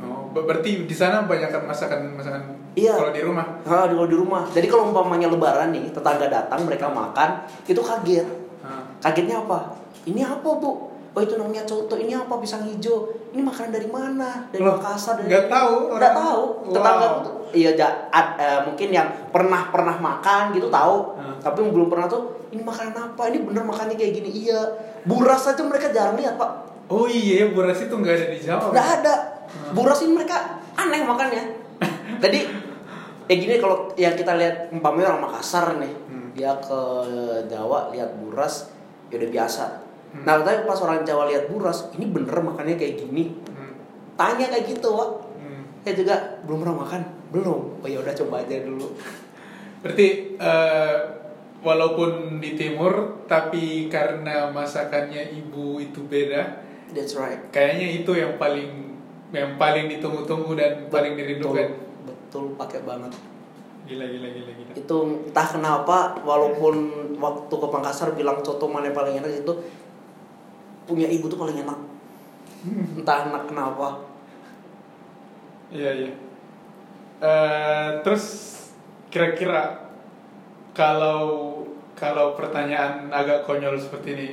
[0.00, 2.96] Oh ber- berarti di sana banyak masakan masakan Iya.
[2.96, 3.46] kalau di rumah?
[3.60, 4.42] Di kalau di rumah.
[4.48, 8.24] Jadi kalau umpamanya lebaran nih tetangga datang mereka makan itu kaget.
[8.62, 8.86] Ah.
[9.02, 9.74] kagetnya apa?
[10.06, 13.04] Ini apa bu Oh itu namanya coto, ini apa pisang hijau?
[13.30, 14.48] Ini makanan dari mana?
[14.48, 16.42] Dari Loh, Makassar dari nggak tahu Nggak tahu.
[16.62, 16.72] Wow.
[16.72, 20.96] Tetangga tuh iya ja- ad- eh, mungkin yang pernah pernah makan gitu tahu.
[21.14, 21.36] Hmm.
[21.38, 23.28] Tapi belum pernah tuh ini makanan apa?
[23.28, 24.30] Ini bener makannya kayak gini.
[24.42, 24.60] Iya.
[25.02, 26.50] Buras aja mereka jarang lihat, Pak.
[26.88, 29.14] oh iya buras itu nggak ada di Jawa Nggak ada.
[29.70, 30.36] Buras ini mereka
[30.74, 31.44] aneh makannya.
[32.22, 32.40] Jadi
[33.24, 36.32] ya gini kalau yang kita lihat umpamanya orang Makassar nih, Hmm.
[36.32, 36.80] dia ke
[37.46, 38.72] Jawa lihat buras
[39.08, 39.64] ya udah biasa.
[40.12, 40.24] Hmm.
[40.28, 43.32] Nah, tapi pas orang Jawa lihat buras, ini bener makannya kayak gini.
[43.48, 43.72] Hmm.
[44.14, 45.10] Tanya kayak gitu, Wak.
[45.40, 45.64] Hmm.
[45.82, 47.00] Saya juga belum pernah makan.
[47.32, 47.60] Belum.
[47.80, 48.92] Oh ya udah coba aja dulu.
[49.82, 50.96] Berarti eh,
[51.64, 56.60] walaupun di timur tapi karena masakannya ibu itu beda,
[56.92, 57.40] That's right.
[57.48, 58.92] kayaknya itu yang paling
[59.32, 61.72] yang paling ditunggu-tunggu dan paling dirindukan.
[62.04, 63.16] Betul, pakai banget.
[63.88, 64.72] Gila gila gila gila.
[64.76, 64.96] Itu
[65.26, 66.74] entah kenapa walaupun
[67.18, 69.52] waktu ke Makassar bilang coto mana yang paling enak itu
[70.92, 71.78] punya ibu tuh paling enak.
[72.94, 73.88] Entah enak kenapa.
[75.72, 76.12] Iya iya.
[77.22, 78.24] Eh, terus
[79.08, 79.88] kira-kira
[80.72, 81.50] kalau
[81.96, 84.28] kalau pertanyaan agak konyol seperti ini,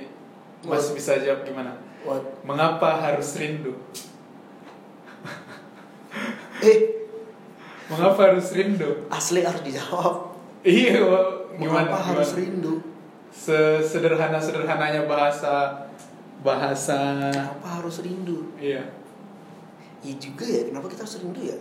[0.65, 0.95] Mas What?
[0.97, 1.71] bisa jawab gimana?
[2.03, 2.43] What?
[2.43, 3.75] Mengapa harus rindu?
[6.59, 6.79] Eh,
[7.89, 9.07] Mengapa harus rindu?
[9.09, 10.35] asli harus dijawab.
[10.61, 10.99] Iya,
[11.55, 11.87] gimana?
[11.87, 12.43] Mengapa harus gimana?
[12.43, 12.73] rindu?
[13.31, 15.87] Sesederhana sederhananya bahasa
[16.41, 17.29] bahasa.
[17.31, 18.55] Kenapa harus rindu?
[18.55, 18.83] Iya.
[19.99, 21.57] Iya juga ya, kenapa kita harus rindu ya?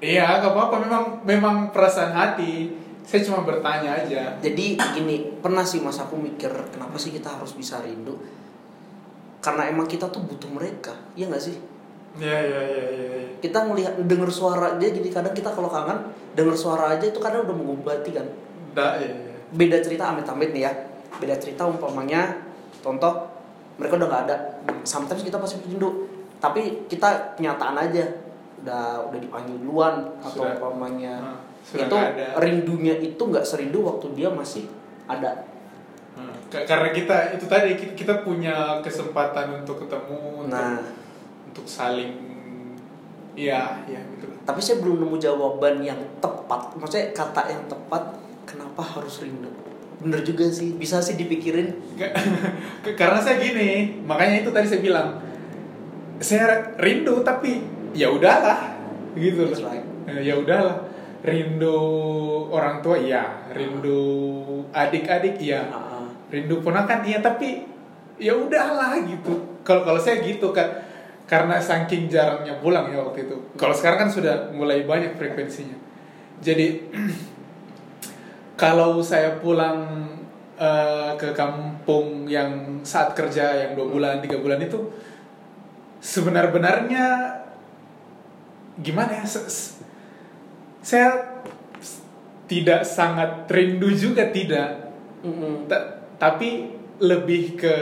[0.00, 0.76] Iya, gak apa-apa.
[0.80, 2.72] Memang memang perasaan hati.
[3.06, 4.34] Saya cuma bertanya aja.
[4.42, 8.18] Jadi gini, pernah sih mas aku mikir kenapa sih kita harus bisa rindu?
[9.38, 11.54] Karena emang kita tuh butuh mereka, iya gak sih?
[12.18, 13.04] Iya iya iya iya.
[13.22, 13.30] iya.
[13.38, 17.46] Kita ngelihat denger suara aja, jadi kadang kita kalau kangen denger suara aja itu kadang
[17.46, 18.26] udah mengobati kan.
[18.74, 19.36] Da, iya, iya.
[19.54, 20.72] Beda cerita amit-amit nih ya.
[21.22, 22.42] Beda cerita umpamanya,
[22.82, 23.35] contoh
[23.76, 24.36] mereka udah gak ada.
[24.82, 28.04] Sometimes kita pasti rindu, tapi kita kenyataan aja
[28.58, 32.26] udah udah dipanggil duluan atau umpamanya Ah, sudah itu nggak ada.
[32.38, 34.64] rindunya itu nggak serindu waktu dia masih
[35.06, 35.44] ada
[36.12, 36.32] Hmm.
[36.48, 40.80] Ka- Karena kita itu tadi ki- kita punya kesempatan untuk ketemu, untuk Nah.
[41.46, 42.16] untuk saling,
[43.34, 44.24] iya iya gitu.
[44.42, 49.52] tapi saya belum nemu jawaban yang tepat maksudnya kata yang tepat kenapa harus rindu
[49.96, 51.72] bener juga sih bisa sih dipikirin.
[51.96, 52.12] Ka-
[52.94, 55.08] Karena saya gini, makanya itu tadi saya bilang,
[56.18, 56.44] saya
[56.76, 58.76] rindu tapi ya udahlah,
[59.14, 59.56] gitu loh.
[59.58, 59.84] right.
[60.06, 60.86] Eh, Ya udahlah,
[61.20, 61.76] rindu
[62.48, 63.98] orang tua iya, rindu
[64.70, 67.18] adik-adik iya, Ah, rindu ponakan iya.
[67.18, 67.64] Tapi
[68.16, 69.32] ya udahlah gitu.
[69.60, 70.84] Kalau kalau saya gitu kan
[71.26, 73.36] karena saking jarangnya pulang ya waktu itu.
[73.58, 75.74] Kalau sekarang kan sudah mulai banyak frekuensinya.
[76.38, 76.86] Jadi
[78.56, 80.08] kalau saya pulang
[80.56, 84.80] eh, ke kampung yang saat kerja yang dua bulan tiga bulan itu
[86.00, 87.36] sebenar-benarnya
[88.80, 89.76] gimana ya se- se-
[90.84, 91.08] saya
[92.46, 94.92] tidak sangat rindu juga tidak
[95.24, 95.66] mm-mm.
[95.66, 96.70] Ta- tapi
[97.02, 97.74] lebih ke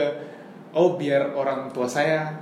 [0.75, 2.35] oh biar orang tua saya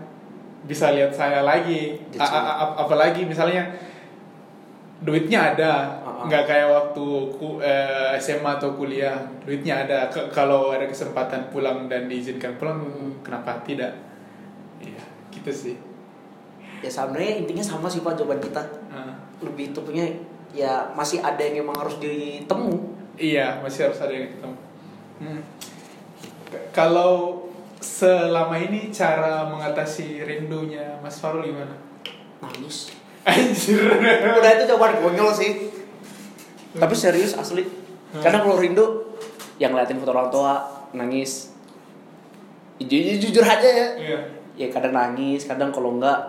[0.63, 3.75] bisa lihat saya lagi A- a- a- apalagi misalnya
[5.03, 5.99] duitnya ada.
[6.25, 11.85] Nggak kayak waktu ku, eh, SMA atau kuliah duitnya ada Ke- kalau ada kesempatan pulang
[11.85, 13.11] dan diizinkan pulang Hmm.
[13.21, 13.91] kenapa tidak
[14.79, 15.75] iya gitu sih
[16.79, 19.15] ya sebenarnya intinya sama sih pak jawaban kita Ah.
[19.39, 20.03] lebih itu punya
[20.49, 24.57] ya masih ada yang emang harus ditemu Iya, masih harus ada yang ketemu.
[25.19, 25.41] Hmm.
[26.47, 27.45] K- Kalau
[27.77, 31.77] selama ini cara mengatasi rindunya Mas Farul gimana?
[32.39, 32.89] nangis
[33.23, 33.77] Anjir.
[34.33, 35.69] udah itu jawaban konyol sih
[36.77, 37.65] tapi serius asli.
[38.13, 39.13] Karena kalau rindu
[39.57, 40.53] yang ngeliatin foto orang tua
[40.93, 41.53] nangis.
[42.81, 43.87] Jujur, jujur aja ya.
[43.95, 44.19] Iya.
[44.53, 46.19] ya kadang nangis kadang kalau enggak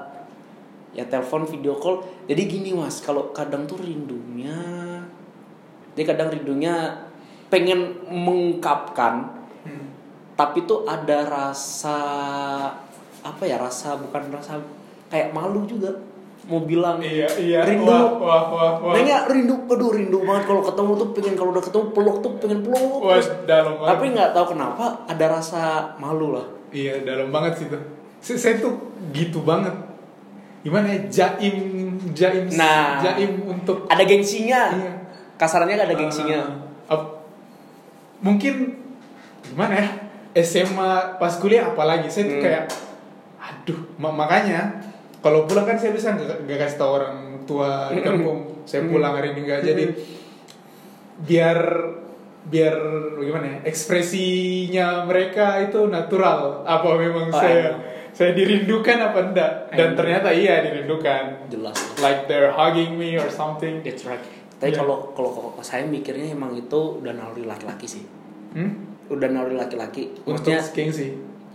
[0.97, 2.05] ya telepon video call.
[2.25, 4.57] Jadi gini mas kalau kadang tuh rindunya
[5.95, 7.05] dia kadang rindunya
[7.49, 9.31] pengen mengungkapkan
[9.65, 9.89] Hmm.
[10.37, 11.97] tapi tuh ada rasa
[13.25, 14.61] apa ya rasa bukan rasa
[15.09, 15.89] kayak malu juga
[16.45, 17.61] mau bilang Iya, iya.
[17.63, 18.93] rindu Wah, wah, wah, wah.
[18.93, 22.61] Nanya rindu, aduh rindu banget kalau ketemu tuh pengen kalau udah ketemu peluk tuh pengen
[22.61, 23.01] peluk.
[23.01, 23.89] Wah, dalam banget.
[23.91, 25.63] Tapi nggak tahu kenapa ada rasa
[25.97, 26.47] malu lah.
[26.69, 27.81] Iya, dalam banget sih tuh.
[28.19, 28.77] Saya, saya tuh
[29.11, 29.73] gitu banget.
[30.61, 31.01] Gimana ya?
[31.07, 31.57] Jaim,
[32.11, 32.97] jaim, Nah.
[32.99, 34.73] jaim untuk Ada gengsinya.
[34.73, 34.93] Iya.
[35.35, 36.41] Kasarnya ada gengsinya.
[36.85, 37.25] Ah, ap-
[38.21, 38.81] mungkin
[39.43, 39.89] gimana ya?
[40.35, 42.45] SMA pas kuliah apalagi saya tuh Hmm.
[42.45, 42.65] kayak
[43.39, 44.83] aduh ma- makanya
[45.25, 49.33] kalau pulang kan saya bisa nggak kasih tau orang tua di kampung saya pulang hari
[49.33, 49.85] ini nggak jadi
[51.25, 51.59] biar
[52.45, 52.77] biar
[53.17, 57.73] bagaimana ya ekspresinya mereka itu natural apa memang Oh, saya
[58.13, 61.75] saya dirindukan apa enggak dan ternyata iya dirindukan Jelas.
[62.05, 64.21] like they're hugging me or something That's right.
[64.55, 64.85] Tapi Iya.
[64.85, 68.05] kalau kalau kalau saya mikirnya emang itu udah naluri laki-laki sih.
[68.55, 68.73] hmm?
[69.11, 70.15] Udah naluri laki-laki.
[70.29, 71.07] untuk Maksudnya gengsi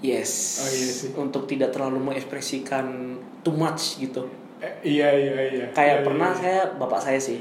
[0.03, 0.31] yes.
[0.59, 1.09] Oh, iya sih.
[1.15, 4.27] Untuk tidak terlalu mengekspresikan too much gitu.
[4.59, 6.39] Eh, iya iya iya Kayak Iya, pernah iya.
[6.39, 7.39] saya bapak saya sih.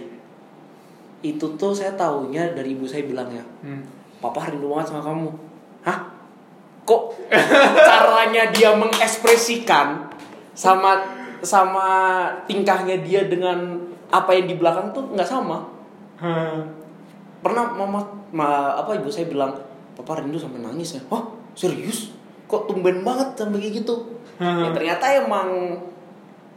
[1.18, 3.42] Itu tuh saya taunya dari ibu saya bilang ya.
[3.66, 3.82] Hmm.
[4.22, 5.30] Papa rindu banget sama kamu.
[5.82, 5.98] Hah?
[6.86, 7.02] Kok
[7.90, 10.08] caranya dia mengekspresikan
[10.54, 10.98] sama
[11.42, 11.86] sama
[12.50, 13.78] tingkahnya dia dengan
[14.10, 15.62] apa yang di belakang tuh nggak sama.
[16.18, 16.62] Hah.
[17.38, 18.02] Pernah mama
[18.34, 19.54] ma, apa ibu saya bilang,
[19.94, 21.22] "Papa rindu sampai nangis ya." Hah?
[21.54, 22.14] Serius?
[22.50, 23.94] Kok tumben banget sampai kayak gitu?
[24.38, 24.62] Hmm.
[24.62, 25.48] Ya ternyata emang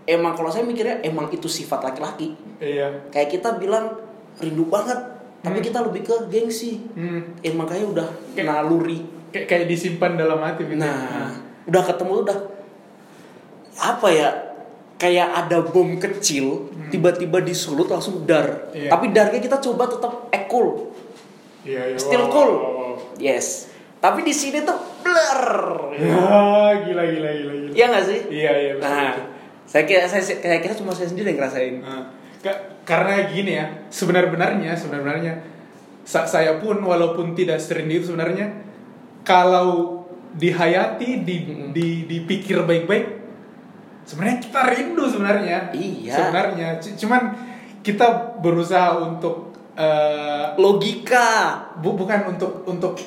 [0.03, 2.33] emang kalau saya mikirnya emang itu sifat laki-laki.
[2.57, 3.97] iya Kayak kita bilang
[4.37, 4.97] rindu banget,
[5.39, 5.65] tapi Hmm.
[5.65, 6.77] kita lebih ke gengsi.
[6.87, 7.41] hmm.
[7.43, 9.01] Emang kayak udah Kayak- naluri.
[9.29, 11.31] kayak kayak disimpan dalam hati gitu Nah,
[11.63, 12.37] udah ketemu udah
[13.77, 14.29] apa ya?
[14.97, 18.69] Kayak ada bom kecil, tiba-tiba disulut langsung dar.
[18.69, 18.77] Hmm.
[18.77, 18.89] Iya.
[18.91, 20.93] Tapi darnya kita coba tetap eh, cool.
[21.63, 22.51] iya iya Still wow, cool.
[22.51, 22.93] wow, wow.
[23.17, 23.70] Yes.
[24.01, 25.93] Tapi di sini tuh blur.
[25.93, 26.09] ya
[26.81, 28.19] gila gila gila gila Iya gak sih?
[28.29, 29.25] iya iya betul, Nah, betul.
[29.63, 31.75] saya kira saya, saya kira cuma saya sendiri yang ngerasain.
[31.79, 32.03] Nah,
[32.39, 35.33] ka- karena gini ya sebenar-benarnya sebenarnya
[36.01, 38.49] sa- saya pun walaupun tidak sering itu sebenarnya
[39.21, 40.01] kalau
[40.33, 41.37] dihayati di,
[41.69, 43.05] di dipikir baik-baik
[44.03, 46.09] sebenarnya kita rindu sebenarnya Iya.
[46.11, 47.21] sebenarnya C- cuman
[47.79, 48.07] kita
[48.39, 51.61] berusaha untuk eh, Logika.
[51.77, 52.97] bu- bukan untuk untuk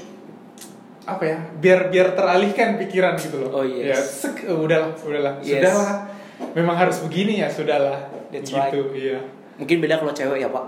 [1.05, 3.85] apa ya biar biar teralihkan pikiran gitu loh Oh, yes.
[3.87, 5.61] ya sek, udahlah udahlah Yes.
[5.61, 6.09] sudahlah
[6.53, 9.21] memang harus begini ya sudahlah That's gitu iya
[9.55, 10.67] Mungkin beda kalau cewek ya, Pak.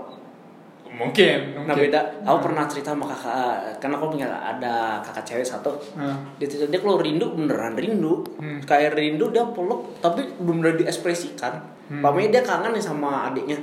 [0.89, 1.91] mungkin Nah, mungkin.
[1.91, 1.99] beda.
[2.23, 5.75] Aku pernah cerita sama kakak karena aku punya ada kakak cewek satu.
[5.93, 8.63] Nah, dia cerita dia kalau rindu beneran rindu Hmm.
[8.63, 11.99] kayak rindu dia peluk tapi bener diekspresikan Hmm.
[11.99, 13.59] Pamanya dia kangen nih sama adiknya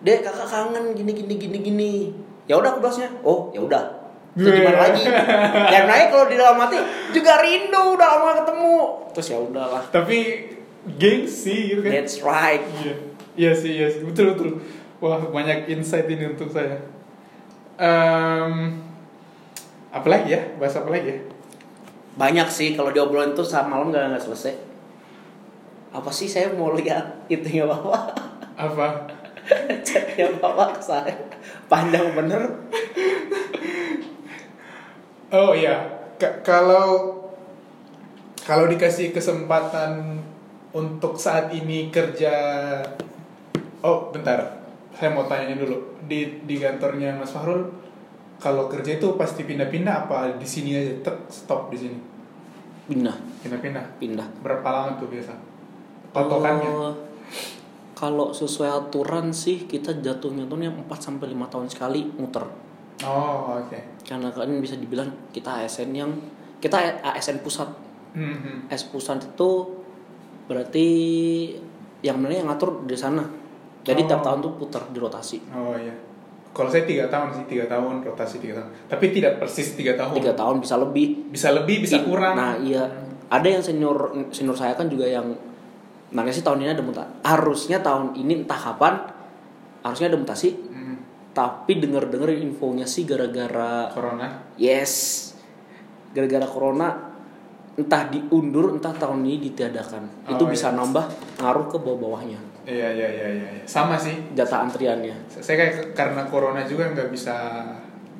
[0.00, 1.92] dia kakak kangen gini gini gini gini
[2.44, 3.99] ya udah aku balasnya oh ya udah
[4.38, 5.02] Terus gimana lagi?
[5.74, 6.78] Dan naik kalau di dalam hati
[7.10, 8.78] juga rindu udah lama gak ketemu.
[9.10, 9.82] Terus ya udahlah.
[9.90, 10.18] Tapi
[10.96, 11.90] gengsi gitu kan.
[11.90, 12.62] That's right.
[12.62, 12.94] Iya.
[13.34, 14.06] Iya sih iya sih.
[14.06, 14.50] Betul betul.
[15.02, 16.78] Wah banyak insight ini untuk saya.
[17.80, 18.78] Em,
[19.90, 20.42] apa lagi ya?
[20.62, 21.18] Bahas apa lagi ya?
[22.14, 24.54] Banyak sih kalau diobrolin tuh saat malam gak, nggak selesai.
[25.90, 28.14] Apa sih saya mau lihat itunya bapak
[28.54, 29.10] apa?
[29.86, 31.18] Chatnya bapak saya.
[31.66, 32.46] Panjang bener
[35.30, 35.78] Oh iya,
[36.18, 37.16] Ka- kalau
[38.42, 40.18] kalau dikasih kesempatan
[40.74, 42.34] untuk saat ini kerja,
[43.78, 47.62] oh bentar, saya mau tanya dulu di di kantornya Mas Fahrul,
[48.42, 51.98] kalau kerja itu pasti pindah-pindah apa di sini aja, tek stop di sini,
[52.90, 53.14] pindah
[53.46, 53.84] pindah-pindah.
[54.02, 55.32] pindah Berapa lama tuh biasa?
[56.10, 56.70] Patokannya?
[56.74, 56.94] Eh,
[57.94, 62.69] kalau sesuai aturan sih kita jatuhnya tuh 4 sampai 5 tahun sekali muter.
[63.02, 63.78] Oh oke.
[64.02, 66.10] Karena kan bisa dibilang kita ASN yang
[66.58, 67.68] kita ASN pusat.
[68.12, 68.58] Hmm, hmm.
[68.68, 69.50] ASN pusat itu
[70.44, 70.86] berarti
[72.00, 73.22] yang mana yang ngatur di sana.
[73.80, 74.08] Jadi Oh.
[74.08, 75.40] tiap tahun tuh putar di rotasi.
[75.50, 75.94] Oh iya.
[76.50, 78.68] Kalau saya tiga tahun sih, tiga tahun rotasi tiga tahun.
[78.90, 80.18] Tapi tidak persis tiga tahun.
[80.18, 81.30] Tiga tahun bisa lebih.
[81.30, 82.34] Bisa lebih, bisa I- kurang.
[82.34, 82.84] Nah iya.
[83.30, 83.96] Ada yang senior
[84.34, 85.30] senior saya kan juga yang
[86.10, 87.06] Makanya sih tahun ini ada mutasi.
[87.22, 88.98] Harusnya tahun ini entah kapan
[89.86, 90.58] harusnya ada mutasi.
[91.40, 94.28] Tapi denger-denger infonya sih gara-gara Corona.
[94.54, 94.92] yes,
[96.10, 96.88] gara-gara corona
[97.74, 100.28] entah diundur entah tahun ini ditiadakan.
[100.28, 100.76] Oh, Itu bisa yes.
[100.76, 101.04] nambah
[101.38, 103.48] ngaruh ke bawah-bawahnya Iya iya iya iya.
[103.56, 103.62] iya.
[103.64, 104.12] Sama sih.
[104.36, 105.16] jatah antriannya.
[105.32, 107.34] Saya kayak karena corona juga nggak bisa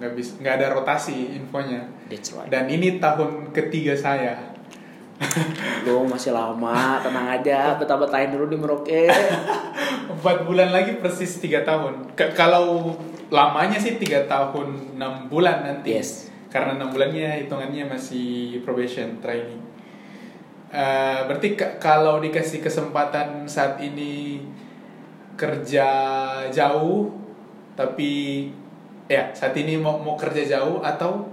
[0.00, 1.84] nggak bisa nggak ada rotasi infonya.
[2.08, 2.48] That's right.
[2.48, 4.40] Dan ini tahun ketiga saya.
[5.84, 9.12] Lu masih lama, tenang aja, betah-betahin dulu di Merauke.
[10.16, 12.16] Empat bulan lagi persis tiga tahun.
[12.16, 12.96] K- kalau
[13.30, 15.96] lamanya sih tiga tahun enam bulan nanti.
[15.96, 16.28] Yes.
[16.50, 19.62] Karena enam bulannya hitungannya masih probation training.
[20.70, 24.42] Eh, berarti kalau dikasih kesempatan saat ini
[25.38, 25.88] kerja
[26.50, 27.10] jauh,
[27.74, 28.46] tapi
[29.10, 31.26] ya saat ini mau mau kerja jauh atau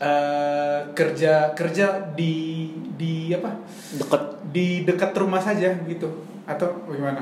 [0.00, 3.60] eh, kerja kerja di di apa?
[3.96, 6.08] Deket di dekat rumah saja gitu
[6.48, 7.20] atau bagaimana?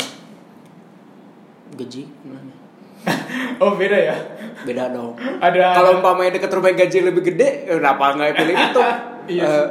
[1.76, 2.59] gaji gimana?
[3.62, 4.16] Oh beda ya.
[4.64, 5.16] Beda dong.
[5.18, 8.80] Ada Kalau umpamanya deket rumah gaji lebih gede, kenapa nggak pilih itu?
[9.36, 9.66] iya sih.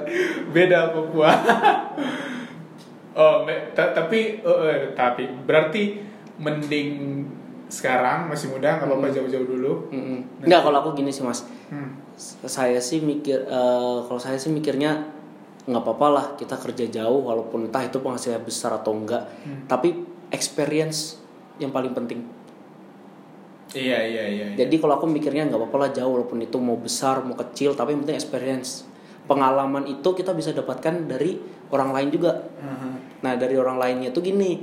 [0.49, 1.29] beda Papua.
[3.19, 5.99] oh tapi eh, tapi berarti
[6.39, 6.89] mending
[7.69, 9.15] sekarang masih muda nggak apa-apa Hmm.
[9.15, 9.73] jauh-jauh dulu.
[9.89, 10.41] mm-mm.
[10.41, 11.93] Nggak kalau aku gini sih mas, Hmm.
[12.41, 15.05] saya sih mikir, eh, kalau saya sih mikirnya
[15.65, 19.65] nggak apa-apa lah kita kerja jauh walaupun entah itu penghasilannya besar atau enggak, Hmm.
[19.65, 21.21] tapi experience
[21.57, 22.25] yang paling penting.
[23.73, 24.45] Iya iya iya.
[24.53, 24.65] iya.
[24.65, 27.93] Jadi kalau aku mikirnya nggak apa-apa lah jauh walaupun itu mau besar mau kecil tapi
[27.93, 28.85] yang penting experience.
[29.29, 31.37] Pengalaman itu kita bisa dapatkan dari
[31.69, 32.49] orang lain juga.
[32.57, 33.21] Mhm.
[33.21, 34.57] Nah dari orang lainnya tuh gini,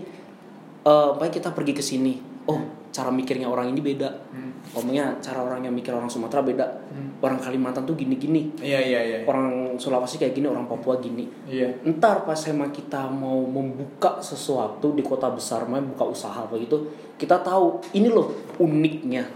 [0.83, 2.36] eh baik kita pergi ke sini.
[2.47, 4.09] Oh cara mikirnya orang ini beda.
[4.33, 4.57] Hmm.
[4.73, 6.67] Ngomongnya cara orang yang mikir orang Sumatera beda.
[6.89, 7.21] Hmm.
[7.21, 8.57] Orang Kalimantan tuh gini-gini.
[8.57, 9.19] Iya iya iya.
[9.29, 11.29] Orang Sulawesi kayak gini, orang Papua gini.
[11.45, 11.85] Iya.
[11.85, 16.89] Ntar pas emang kita mau membuka sesuatu di kota besar, mau buka usaha begitu,
[17.21, 19.29] kita tahu ini loh uniknya.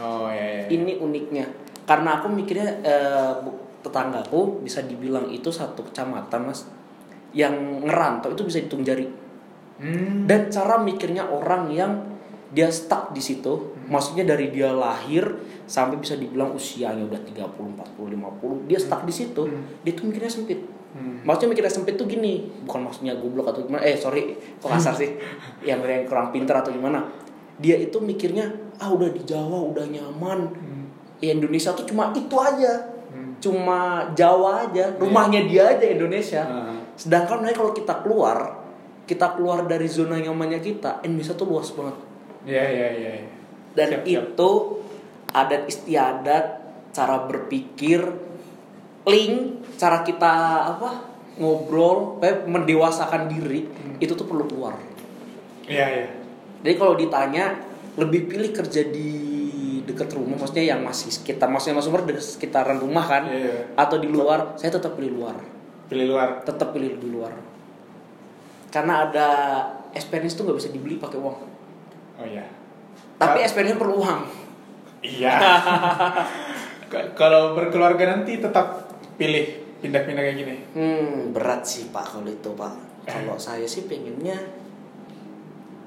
[0.00, 0.66] Oh iya iya.
[0.72, 1.44] Ini uniknya.
[1.84, 3.34] Karena aku mikirnya eh,
[3.84, 6.64] tetanggaku bisa dibilang itu satu kecamatan mas,
[7.36, 9.04] yang ngerantau itu bisa hitung jari.
[9.80, 10.28] Hmm.
[10.28, 12.09] Dan cara mikirnya orang yang
[12.50, 15.22] dia stuck di situ, maksudnya dari dia lahir
[15.70, 17.46] sampai bisa dibilang usianya udah 30,
[17.78, 19.62] 40, 50, dia stuck di situ, Hmm.
[19.86, 20.58] dia tuh mikirnya sempit.
[20.90, 21.22] Hmm.
[21.22, 23.86] Maksudnya mikirnya sempit tuh gini, bukan maksudnya goblok atau gimana.
[23.86, 25.14] Eh sorry, kok kasar sih?
[25.68, 27.06] yang yang kurang pintar atau gimana?
[27.62, 28.50] Dia itu mikirnya
[28.82, 30.38] ah udah di Jawa udah nyaman.
[30.50, 30.84] Hmm.
[31.22, 33.38] Ya Indonesia tuh cuma itu aja, Hmm.
[33.38, 36.42] cuma Jawa aja, rumahnya dia aja Indonesia.
[36.42, 36.74] Ah.
[36.98, 38.58] Sedangkan nanti kalau kita keluar,
[39.06, 42.09] kita keluar dari zona nyamannya kita, Indonesia tuh luas banget.
[42.44, 43.12] Iya iya iya.
[43.20, 43.28] iya.
[43.72, 44.24] Dan Siap, siap.
[44.34, 44.50] itu
[45.30, 46.44] adat istiadat,
[46.90, 48.00] cara berpikir,
[49.06, 49.36] link,
[49.78, 50.32] cara kita
[50.68, 50.90] apa
[51.38, 53.96] ngobrol, kayak mendewasakan diri, Hmm.
[54.02, 54.74] itu tuh perlu keluar.
[55.64, 56.06] Iya iya.
[56.60, 57.56] Jadi kalau ditanya
[57.96, 59.08] lebih pilih kerja di
[59.86, 63.54] dekat rumah, maksudnya yang masih sekitar, maksudnya Mas Umar dekat sekitaran rumah kan, Iya, iya.
[63.74, 65.38] atau di luar, saya tetap pilih luar,
[65.88, 66.42] Pilih luar.
[66.44, 67.32] tetap pilih di luar.
[68.70, 69.28] Karena ada
[69.90, 71.38] experience tuh nggak bisa dibeli pakai uang.
[72.20, 72.44] Oh iya.
[73.16, 74.20] Tapi experience perlu uang.
[75.00, 75.32] Iya.
[77.20, 80.56] Kalau berkeluarga nanti tetap pilih pindah-pindah kayak gini.
[80.76, 83.06] Hmm, berat sih Pak kalau itu Pak.
[83.08, 84.36] Kalau saya sih pengennya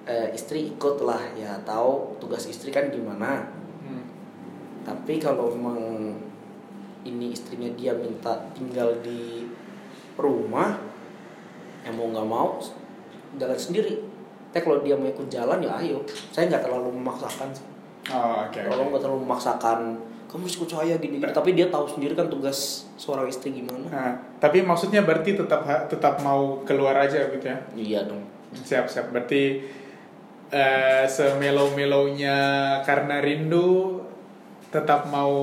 [0.09, 3.45] eh, istri ikut lah ya tahu tugas istri kan gimana.
[3.83, 4.03] Hmm.
[4.87, 5.79] Tapi kalau memang
[7.03, 9.43] ini istrinya dia minta tinggal di
[10.15, 10.79] rumah,
[11.83, 12.57] ya mau nggak mau
[13.35, 14.12] jalan sendiri.
[14.53, 15.97] Tapi kalau dia mau ikut jalan ya ayo.
[16.29, 17.49] Saya nggak terlalu memaksakan.
[17.49, 17.65] sih.
[18.13, 18.61] Oh, oke.
[18.61, 18.89] Kalau oke.
[18.93, 19.79] nggak terlalu memaksakan,
[20.29, 21.33] kamu harus ikut saya gini, gini.
[21.33, 23.89] Tapi dia tahu sendiri kan tugas seorang istri gimana.
[23.89, 27.57] Nah, tapi maksudnya berarti tetap tetap mau keluar aja gitu ya.
[27.73, 28.21] Iya dong.
[28.53, 29.09] Siap siap.
[29.09, 29.65] Berarti
[30.53, 32.37] eh semelo-melonya
[32.85, 34.05] karena rindu
[34.69, 35.33] tetap mau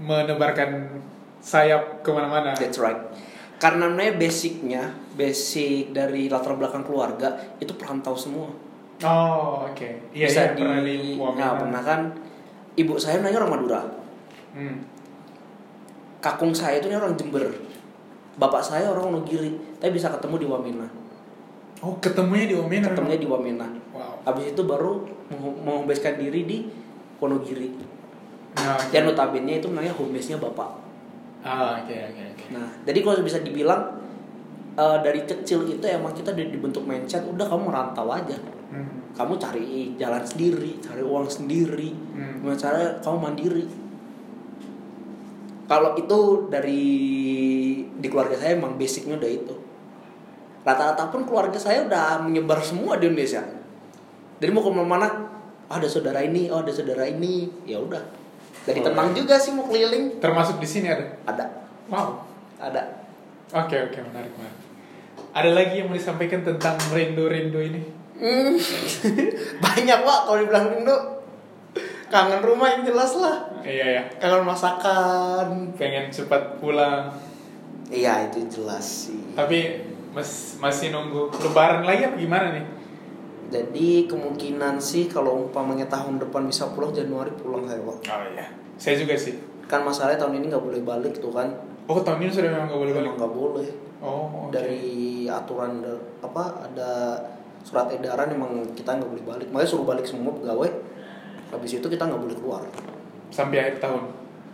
[0.00, 0.88] menebarkan
[1.44, 2.56] sayap ke mana-mana.
[2.56, 2.96] That's right.
[3.64, 8.52] Karena namanya basicnya, basic dari latar belakang keluarga itu perantau semua.
[9.00, 9.88] Oh oke.
[10.12, 12.00] Iya Bisa iya di, pernah di nah pernah kan
[12.76, 13.80] ibu saya nanya orang Madura,
[14.52, 14.84] Hmm.
[16.20, 17.42] kakung saya itu orang Jember,
[18.36, 20.86] bapak saya orang Wonogiri, tapi bisa ketemu di Wamena,
[21.80, 22.84] Oh ketemunya di Omena.
[22.92, 23.66] ketemunya di Wamena.
[23.96, 24.20] Wow.
[24.28, 26.58] Habis itu baru meng- menghomebase diri di
[27.18, 27.72] Wonogiri.
[28.60, 28.78] Nah.
[28.92, 30.83] Dan notabene itu namanya home base-nya bapak.
[31.44, 32.44] Ah oke oke oke.
[32.56, 34.00] Nah, jadi kalau bisa dibilang
[34.74, 38.34] eh, dari kecil itu emang kita udah dibentuk mindset, udah kamu merantau aja.
[38.72, 39.12] Hmm.
[39.12, 42.40] Kamu cari jalan sendiri, cari uang sendiri, Hmm.
[42.40, 43.64] gimana cara kamu mandiri.
[45.64, 46.18] Kalau itu
[46.48, 46.82] dari
[47.94, 49.54] di keluarga saya emang basicnya udah itu.
[50.64, 53.44] rata-rata pun keluarga saya udah menyebar semua di Indonesia
[54.40, 55.08] jadi mau ke mana-mana
[55.68, 58.00] oh, ada saudara ini oh ada saudara ini ya udah
[58.64, 59.16] dari Oh, tenang iya.
[59.16, 61.04] juga sih mau keliling Termasuk di sini ada.
[61.24, 61.44] ada
[61.86, 62.24] Wow.
[62.56, 62.82] ada
[63.54, 64.58] Oke oke menarik menarik.
[65.30, 67.80] Ada lagi yang mau disampaikan tentang rindu-rindu ini?
[68.14, 68.54] Hmm,
[69.64, 70.96] banyak pak kalau dibilang rindu
[72.06, 74.02] kangen rumah yang jelas lah Iya ya.
[74.18, 77.10] kangen masakan Pengen cepat pulang.
[77.86, 82.64] iya itu jelas sih Tapi mas, masih nunggu lebaran lagi apa gimana nih?
[83.54, 88.46] Jadi kemungkinan sih kalau umpamanya tahun depan bisa pulang Januari pulang saya pak Oh iya.
[88.74, 89.38] Saya juga sih.
[89.64, 91.46] kan masalahnya tahun ini nggak boleh balik tuh kan
[91.86, 93.10] Oh tahun ini sudah memang gak boleh balik.
[93.14, 93.68] Nggak boleh
[94.04, 94.28] Oh.
[94.28, 94.52] oke.
[94.52, 94.84] dari
[95.24, 95.80] aturan
[96.20, 97.16] apa ada
[97.64, 100.68] surat edaran emang kita nggak boleh balik makanya suruh balik semua pegawai
[101.48, 102.62] habis itu kita nggak boleh keluar
[103.32, 104.02] sampai akhir tahun.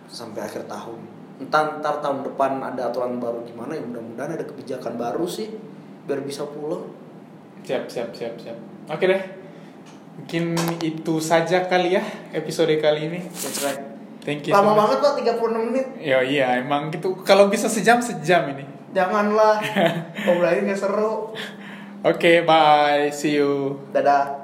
[0.06, 0.98] sampai akhir tahun
[1.40, 5.50] entah ntar tahun depan ada aturan baru gimana ya mudah-mudahan ada kebijakan baru sih
[6.06, 6.86] biar bisa pulang
[7.62, 8.56] Siap siap siap siap.
[8.88, 9.22] Oke deh.
[10.16, 12.02] Mungkin itu saja kali ya
[12.32, 13.20] episode kali ini.
[13.24, 13.80] That's right.
[14.20, 14.52] Thank you.
[14.52, 17.16] lama so banget pak 36 menit Ya iya emang gitu.
[17.24, 18.68] Kalau bisa sejam sejam ini.
[18.90, 19.62] janganlah
[20.26, 21.30] ngobrolin nggak seru
[22.02, 23.08] Oke bye.
[23.12, 23.76] See you.
[23.92, 24.39] dadah